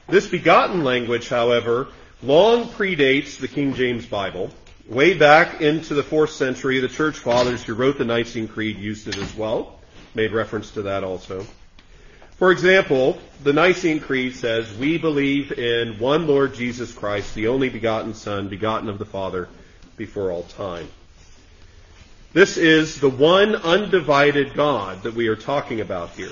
[0.07, 1.89] This begotten language, however,
[2.23, 4.49] long predates the King James Bible.
[4.87, 9.07] Way back into the fourth century, the church fathers who wrote the Nicene Creed used
[9.07, 9.79] it as well,
[10.15, 11.45] made reference to that also.
[12.41, 17.69] For example, the Nicene Creed says, We believe in one Lord Jesus Christ, the only
[17.69, 19.47] begotten Son, begotten of the Father,
[19.95, 20.89] before all time.
[22.33, 26.31] This is the one undivided God that we are talking about here.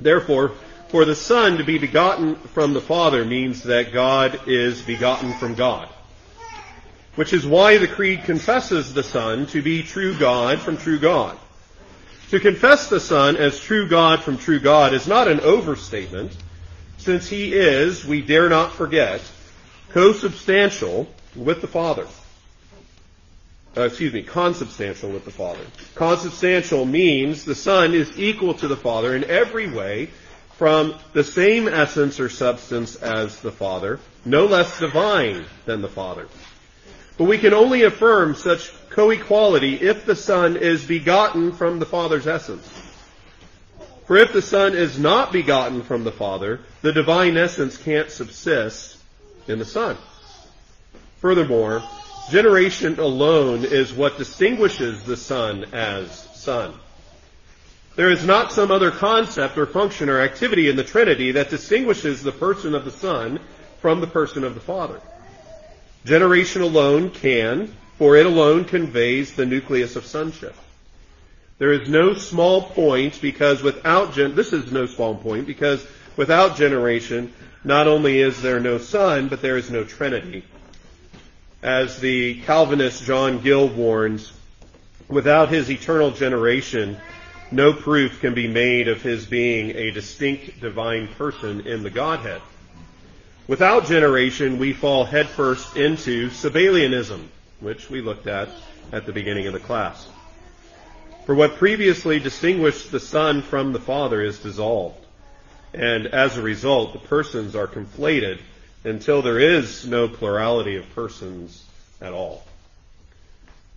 [0.00, 0.52] Therefore,
[0.88, 5.56] for the Son to be begotten from the Father means that God is begotten from
[5.56, 5.90] God.
[7.16, 11.36] Which is why the Creed confesses the Son to be true God from true God.
[12.30, 16.36] To confess the Son as true God from true God is not an overstatement,
[16.98, 19.20] since he is, we dare not forget,
[19.90, 22.06] co-substantial with the Father
[23.76, 25.64] uh, excuse me, consubstantial with the Father.
[25.94, 30.08] Consubstantial means the Son is equal to the Father in every way
[30.56, 36.26] from the same essence or substance as the Father, no less divine than the Father.
[37.16, 42.26] But we can only affirm such co-equality if the Son is begotten from the Father's
[42.26, 42.68] essence.
[44.06, 48.98] For if the Son is not begotten from the Father, the divine essence can't subsist
[49.48, 49.96] in the Son.
[51.20, 51.82] Furthermore,
[52.30, 56.74] Generation alone is what distinguishes the Son as Son.
[57.94, 62.22] There is not some other concept or function or activity in the Trinity that distinguishes
[62.22, 63.38] the person of the Son
[63.80, 65.00] from the person of the Father.
[66.06, 70.54] Generation alone can, for it alone conveys the nucleus of sonship.
[71.58, 75.86] There is no small point because without gen- this is no small point because
[76.16, 77.34] without generation,
[77.64, 80.44] not only is there no Son, but there is no Trinity
[81.66, 84.32] as the Calvinist John Gill warns,
[85.08, 86.96] without his eternal generation,
[87.50, 92.40] no proof can be made of his being a distinct divine person in the Godhead.
[93.48, 97.28] Without generation, we fall headfirst into Sabellianism,
[97.60, 98.48] which we looked at
[98.90, 100.08] at the beginning of the class.
[101.26, 104.98] For what previously distinguished the Son from the Father is dissolved.
[105.72, 108.40] And as a result, the persons are conflated
[108.82, 111.64] until there is no plurality of persons
[112.00, 112.42] at all.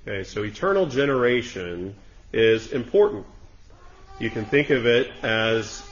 [0.07, 1.93] Okay, so eternal generation
[2.33, 3.27] is important.
[4.19, 5.83] You can think of it as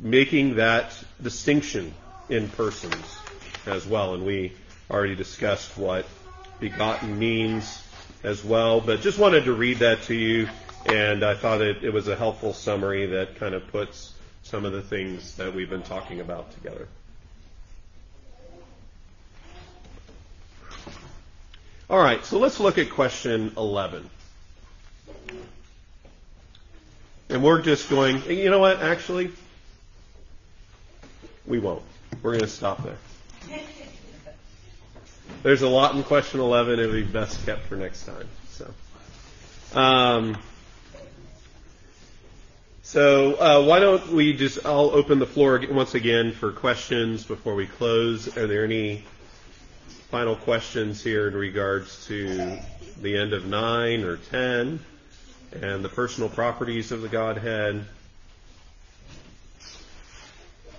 [0.00, 0.92] making that
[1.22, 1.94] distinction
[2.28, 3.18] in persons
[3.66, 4.14] as well.
[4.14, 4.52] And we
[4.90, 6.06] already discussed what
[6.60, 7.82] begotten means
[8.22, 10.48] as well, but just wanted to read that to you.
[10.86, 14.12] And I thought it, it was a helpful summary that kind of puts
[14.42, 16.86] some of the things that we've been talking about together.
[21.88, 24.08] All right, so let's look at question 11.
[27.28, 29.30] And we're just going, you know what, actually,
[31.46, 31.82] we won't.
[32.22, 32.96] We're going to stop there.
[35.42, 36.78] There's a lot in question 11.
[36.80, 38.28] It would be best kept for next time.
[38.50, 38.74] So,
[39.78, 40.38] um,
[42.82, 44.64] so uh, why don't we just?
[44.64, 48.34] I'll open the floor once again for questions before we close.
[48.38, 49.04] Are there any
[50.10, 52.58] final questions here in regards to
[53.00, 54.80] the end of nine or ten
[55.60, 57.84] and the personal properties of the Godhead?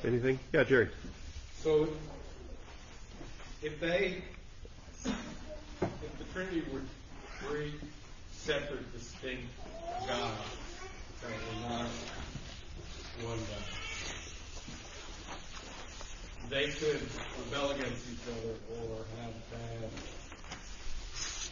[0.04, 0.40] Anything?
[0.54, 0.90] Yeah, Jerry.
[1.66, 1.88] So,
[3.64, 4.22] if they,
[5.04, 6.82] if the Trinity were
[7.40, 7.74] three
[8.32, 9.48] separate, distinct
[10.08, 10.38] gods
[11.24, 11.90] that were not
[13.24, 13.66] one God,
[16.52, 17.02] they could
[17.50, 18.54] rebel against each other
[18.84, 19.90] or have bad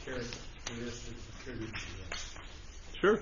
[0.06, 2.20] characteristics attributed to them.
[3.02, 3.20] Sure.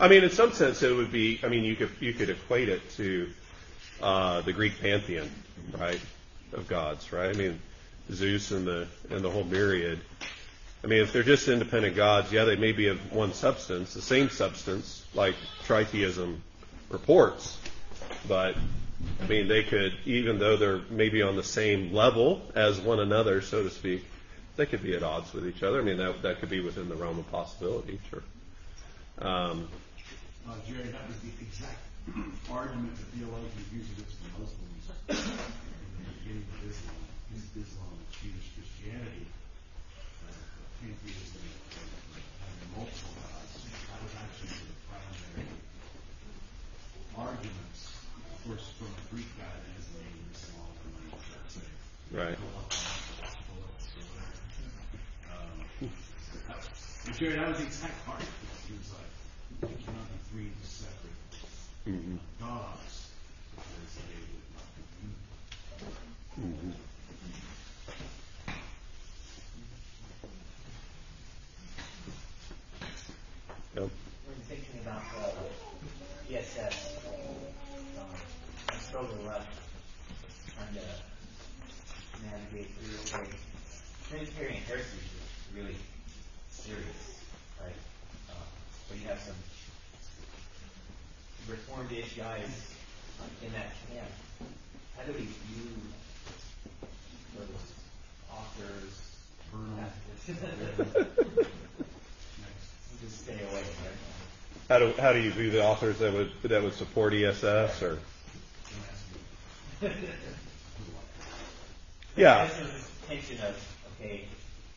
[0.00, 1.40] I mean, in some sense, it would be.
[1.42, 3.30] I mean, you could you could equate it to
[4.02, 5.30] uh, the Greek pantheon,
[5.78, 6.00] right,
[6.52, 7.34] of gods, right?
[7.34, 7.60] I mean,
[8.12, 10.00] Zeus and the and the whole myriad.
[10.84, 14.02] I mean, if they're just independent gods, yeah, they may be of one substance, the
[14.02, 15.34] same substance, like
[15.66, 16.38] tritheism
[16.90, 17.58] reports.
[18.28, 18.54] But
[19.22, 23.40] I mean, they could, even though they're maybe on the same level as one another,
[23.40, 24.04] so to speak,
[24.56, 25.80] they could be at odds with each other.
[25.80, 28.22] I mean, that that could be within the realm of possibility, sure.
[29.18, 29.68] Um,
[30.48, 31.08] Uh, Jerry, that
[32.06, 37.02] argument that theologians use against the Muslims in the beginning of Islam,
[37.34, 39.26] is Islam and Jewish Christianity.
[40.22, 40.30] Uh,
[40.78, 41.42] pantheism,
[42.38, 43.58] having multiple gods,
[43.90, 45.50] that was actually the primary
[47.18, 47.90] arguments.
[48.22, 51.58] Of course, from a Greek guy that has the name of Islam, and you start
[52.14, 52.38] right.
[55.34, 55.90] um,
[57.18, 58.22] Jerry, that was the exact part.
[58.22, 59.10] He was like,
[59.58, 60.05] there cannot be three separate
[61.86, 63.10] hmm gods
[63.54, 64.82] because they would not be
[66.42, 66.72] hmm
[73.76, 73.90] Yep.
[74.26, 76.96] When thinking about uh, ESS,
[77.98, 78.06] um,
[78.68, 79.46] I struggle a lot
[80.54, 80.80] trying to
[82.24, 83.20] navigate through.
[83.20, 83.30] Okay,
[84.08, 85.76] Trinitarian heresy is really
[86.50, 87.20] serious,
[87.62, 87.76] right?
[88.30, 88.34] Uh,
[88.88, 89.34] so you have some
[91.78, 94.08] in that camp.
[94.96, 95.76] How do we view
[97.36, 97.72] those
[98.32, 98.92] authors?
[103.02, 103.62] Just stay away?
[104.70, 107.98] How do how do you view the authors that would that would support ESS or?
[112.16, 112.46] Yeah.
[112.46, 113.54] There's this tension of,
[114.00, 114.24] okay,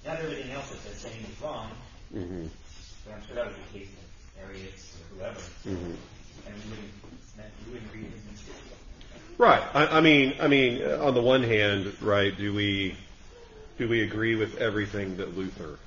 [0.05, 1.71] not everything else that they're saying is wrong,
[2.11, 2.47] hmm
[3.05, 5.95] but I'm sure that was the case with Arius or whoever, hmm
[9.37, 9.63] Right.
[9.73, 12.37] I, I mean, I mean, on the one hand, right?
[12.37, 12.95] Do we
[13.77, 15.79] do we agree with everything that Luther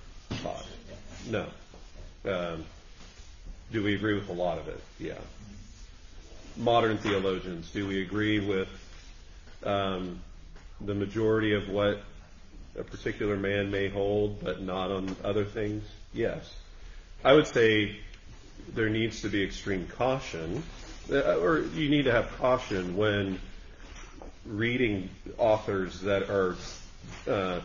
[0.43, 0.67] taught?
[1.29, 1.47] No.
[2.25, 2.65] Um,
[3.71, 4.81] do we agree with a lot of it?
[4.99, 5.19] Yeah.
[6.57, 8.69] Modern theologians, do we agree with
[9.65, 10.21] um,
[10.81, 12.03] the majority of what
[12.79, 15.85] a particular man may hold, but not on other things?
[16.15, 16.55] Yes.
[17.23, 17.99] I would say
[18.75, 20.63] there needs to be extreme caution,
[21.11, 23.41] uh, or you need to have caution when
[24.47, 25.09] reading
[25.39, 26.57] authors that are
[27.29, 27.61] uh,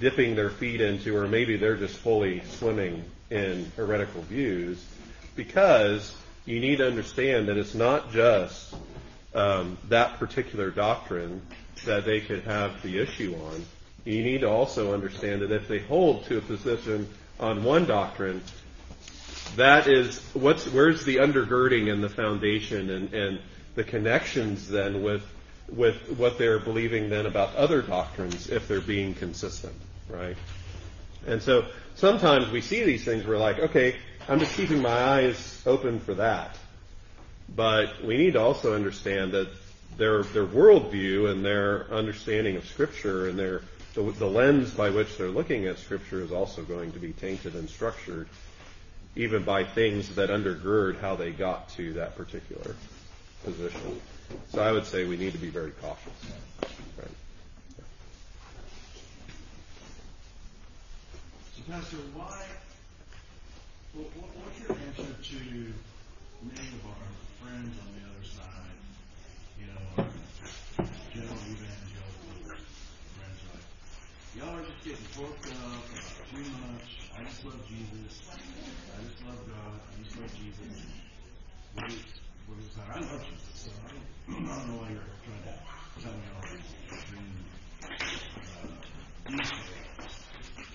[0.00, 4.84] dipping their feet into, or maybe they're just fully swimming in heretical views,
[5.36, 8.74] because you need to understand that it's not just
[9.34, 11.40] um, that particular doctrine
[11.84, 13.64] that they could have the issue on.
[14.04, 18.42] You need to also understand that if they hold to a position on one doctrine,
[19.56, 23.40] that is where's the undergirding and the foundation and,
[23.74, 25.22] the connections then with
[25.74, 29.74] with what they're believing then about other doctrines if they're being consistent,
[30.10, 30.36] right?
[31.26, 31.64] And so
[31.94, 33.96] sometimes we see these things we're like, okay,
[34.28, 36.58] I'm just keeping my eyes open for that.
[37.48, 39.48] But we need to also understand that
[39.96, 43.62] their their worldview and their understanding of Scripture and their
[43.94, 47.54] the, the lens by which they're looking at Scripture is also going to be tainted
[47.54, 48.28] and structured,
[49.14, 52.74] even by things that undergird how they got to that particular
[53.44, 54.00] position.
[54.50, 56.12] So I would say we need to be very cautious.
[56.96, 57.08] Right.
[61.70, 62.42] Pastor, why?
[63.94, 65.38] What, what, what's your answer to
[66.42, 67.06] many of our
[67.38, 68.76] friends on the other side?
[69.60, 70.10] You know, our
[71.14, 72.56] general evangelical
[73.14, 73.64] friends like,
[74.34, 77.01] y'all are just getting torqued up about too much.
[77.18, 78.22] I just love Jesus.
[78.30, 79.80] I just love God.
[79.80, 80.86] I just love Jesus.
[81.74, 82.04] What is,
[82.46, 82.96] what is that?
[82.96, 83.52] I love Jesus.
[83.54, 87.34] So I I don't know why you're trying to tell me all these extreme
[87.82, 89.52] uh, details.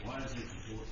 [0.03, 0.87] Why is it important?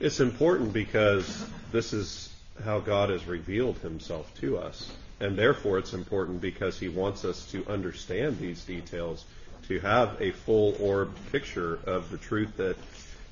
[0.00, 2.34] It's important because this is
[2.64, 4.92] how God has revealed himself to us.
[5.20, 9.24] And therefore, it's important because he wants us to understand these details,
[9.68, 12.76] to have a full orb picture of the truth that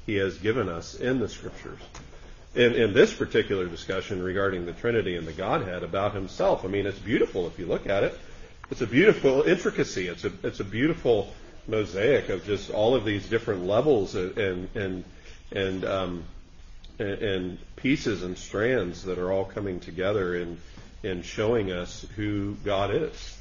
[0.07, 1.81] he has given us in the scriptures.
[2.55, 6.87] In, in this particular discussion regarding the Trinity and the Godhead about himself, I mean,
[6.87, 8.19] it's beautiful if you look at it.
[8.71, 10.09] It's a beautiful intricacy.
[10.09, 11.33] It's a, it's a beautiful
[11.67, 15.05] mosaic of just all of these different levels and, and,
[15.51, 16.25] and, um,
[16.99, 20.57] and, pieces and strands that are all coming together in,
[21.03, 23.39] in showing us who God is,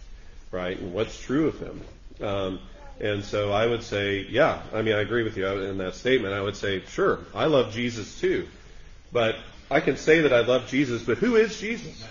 [0.51, 1.81] right, and what's true of Him.
[2.21, 2.59] Um,
[3.01, 6.35] and so I would say, yeah, I mean, I agree with you in that statement.
[6.35, 8.47] I would say, sure, I love Jesus too,
[9.11, 9.35] but
[9.71, 12.05] I can say that I love Jesus, but who is Jesus,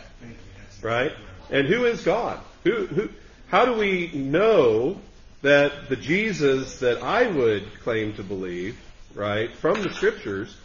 [0.82, 1.12] right?
[1.49, 2.41] And who is God?
[2.64, 3.09] Who, who,
[3.49, 5.01] how do we know
[5.43, 8.78] that the Jesus that I would claim to believe,
[9.14, 10.57] right, from the scriptures,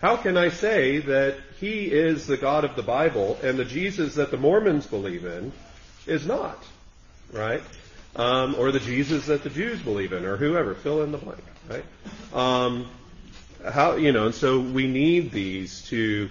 [0.00, 4.14] how can I say that he is the God of the Bible and the Jesus
[4.14, 5.52] that the Mormons believe in
[6.06, 6.62] is not,
[7.32, 7.62] right?
[8.16, 11.42] Um, or the Jesus that the Jews believe in, or whoever, fill in the blank,
[11.68, 11.84] right?
[12.34, 12.88] Um,
[13.64, 16.28] how you know, and so we need these to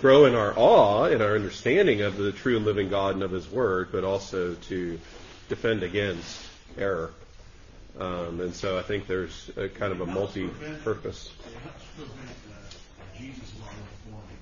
[0.00, 3.32] grow in our awe and our understanding of the true and living God and of
[3.32, 4.98] His Word, but also to
[5.48, 6.40] defend against
[6.78, 7.12] error.
[7.98, 11.32] Um, and so I think there's a kind of a multi-purpose.
[11.46, 14.36] It helps prevent uh, Jesus law reforming.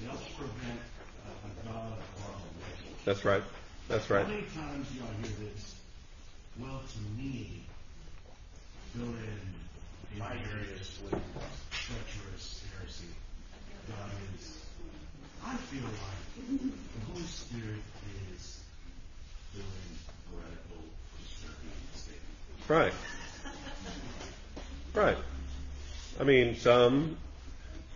[0.00, 0.80] It helps prevent
[1.26, 2.34] uh, a God law
[3.04, 3.42] That's right.
[3.88, 4.24] That's right.
[4.24, 5.74] How many times do y'all hear this?
[6.60, 7.62] Well, to me,
[8.94, 11.20] fill in a various with
[11.70, 13.06] treacherous heresy.
[13.88, 14.58] God is.
[15.44, 17.82] I feel like the Holy Spirit
[18.34, 18.60] is
[19.54, 19.66] doing
[20.30, 20.82] heretical,
[21.22, 22.68] disturbing statements.
[22.68, 22.92] Right.
[24.94, 25.18] Right.
[26.20, 27.16] I mean, some,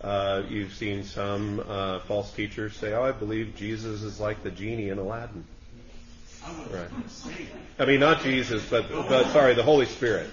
[0.01, 4.51] uh, you've seen some uh, false teachers say, oh, I believe Jesus is like the
[4.51, 5.45] genie in Aladdin.
[6.47, 6.89] I Right.
[7.79, 10.29] I mean, not Jesus, but, but sorry, the Holy Spirit.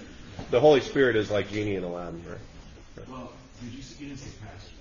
[0.51, 3.07] The Holy Spirit is like genie in Aladdin, right?
[3.09, 4.71] Well, did you, say- you didn't say pastor?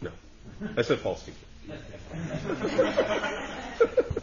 [0.00, 0.10] No.
[0.76, 1.38] I said false teacher.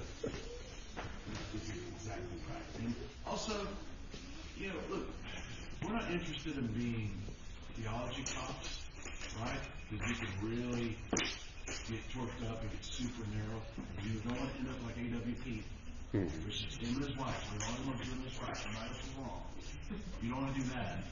[3.25, 3.53] Also,
[4.59, 5.07] you know, look,
[5.83, 7.09] we're not interested in being
[7.75, 8.81] theology cops,
[9.41, 9.57] right?
[9.89, 10.97] Because you can really
[11.89, 13.59] get torqued up and get super narrow.
[14.03, 15.63] You don't want to end up like AWP,
[16.13, 17.35] which is him and his wife.
[17.51, 18.55] We're the only ones doing this right.
[18.55, 19.41] Somebody else is wrong.
[20.21, 21.03] You don't want to do that.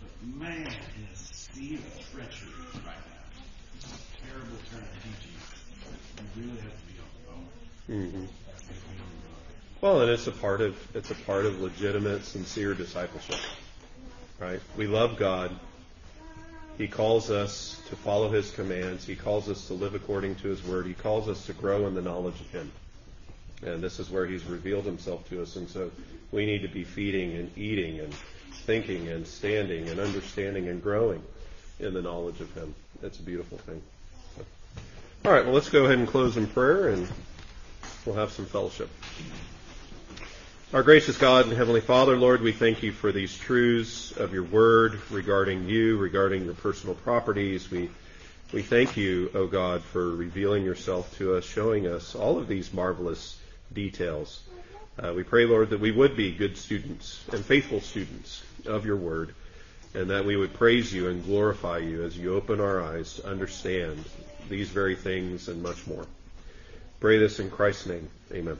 [0.00, 2.52] But man, in a sea of treachery
[2.84, 3.90] right now,
[4.22, 5.36] terrible, terrible teaching.
[6.36, 7.44] You really have to be on
[7.88, 8.28] the hmm phone.
[9.80, 13.40] Well, and it's a part of it's a part of legitimate, sincere discipleship,
[14.38, 14.60] right?
[14.76, 15.58] We love God.
[16.76, 19.06] He calls us to follow His commands.
[19.06, 20.86] He calls us to live according to His word.
[20.86, 22.70] He calls us to grow in the knowledge of Him.
[23.62, 25.56] And this is where He's revealed Himself to us.
[25.56, 25.90] And so
[26.32, 28.14] we need to be feeding and eating and
[28.64, 31.22] thinking and standing and understanding and growing
[31.78, 32.74] in the knowledge of Him.
[33.02, 33.82] It's a beautiful thing.
[35.24, 37.06] All right, well, let's go ahead and close in prayer and
[38.06, 38.88] we'll have some fellowship.
[40.72, 44.44] Our gracious God and Heavenly Father, Lord, we thank you for these truths of your
[44.44, 47.68] word regarding you, regarding your personal properties.
[47.70, 47.90] We,
[48.52, 52.72] we thank you, O God, for revealing yourself to us, showing us all of these
[52.72, 53.39] marvelous
[53.72, 54.42] details.
[54.98, 58.96] Uh, we pray, Lord, that we would be good students and faithful students of your
[58.96, 59.34] word,
[59.94, 63.26] and that we would praise you and glorify you as you open our eyes to
[63.26, 64.04] understand
[64.48, 66.06] these very things and much more.
[67.00, 68.08] Pray this in Christ's name.
[68.32, 68.58] Amen.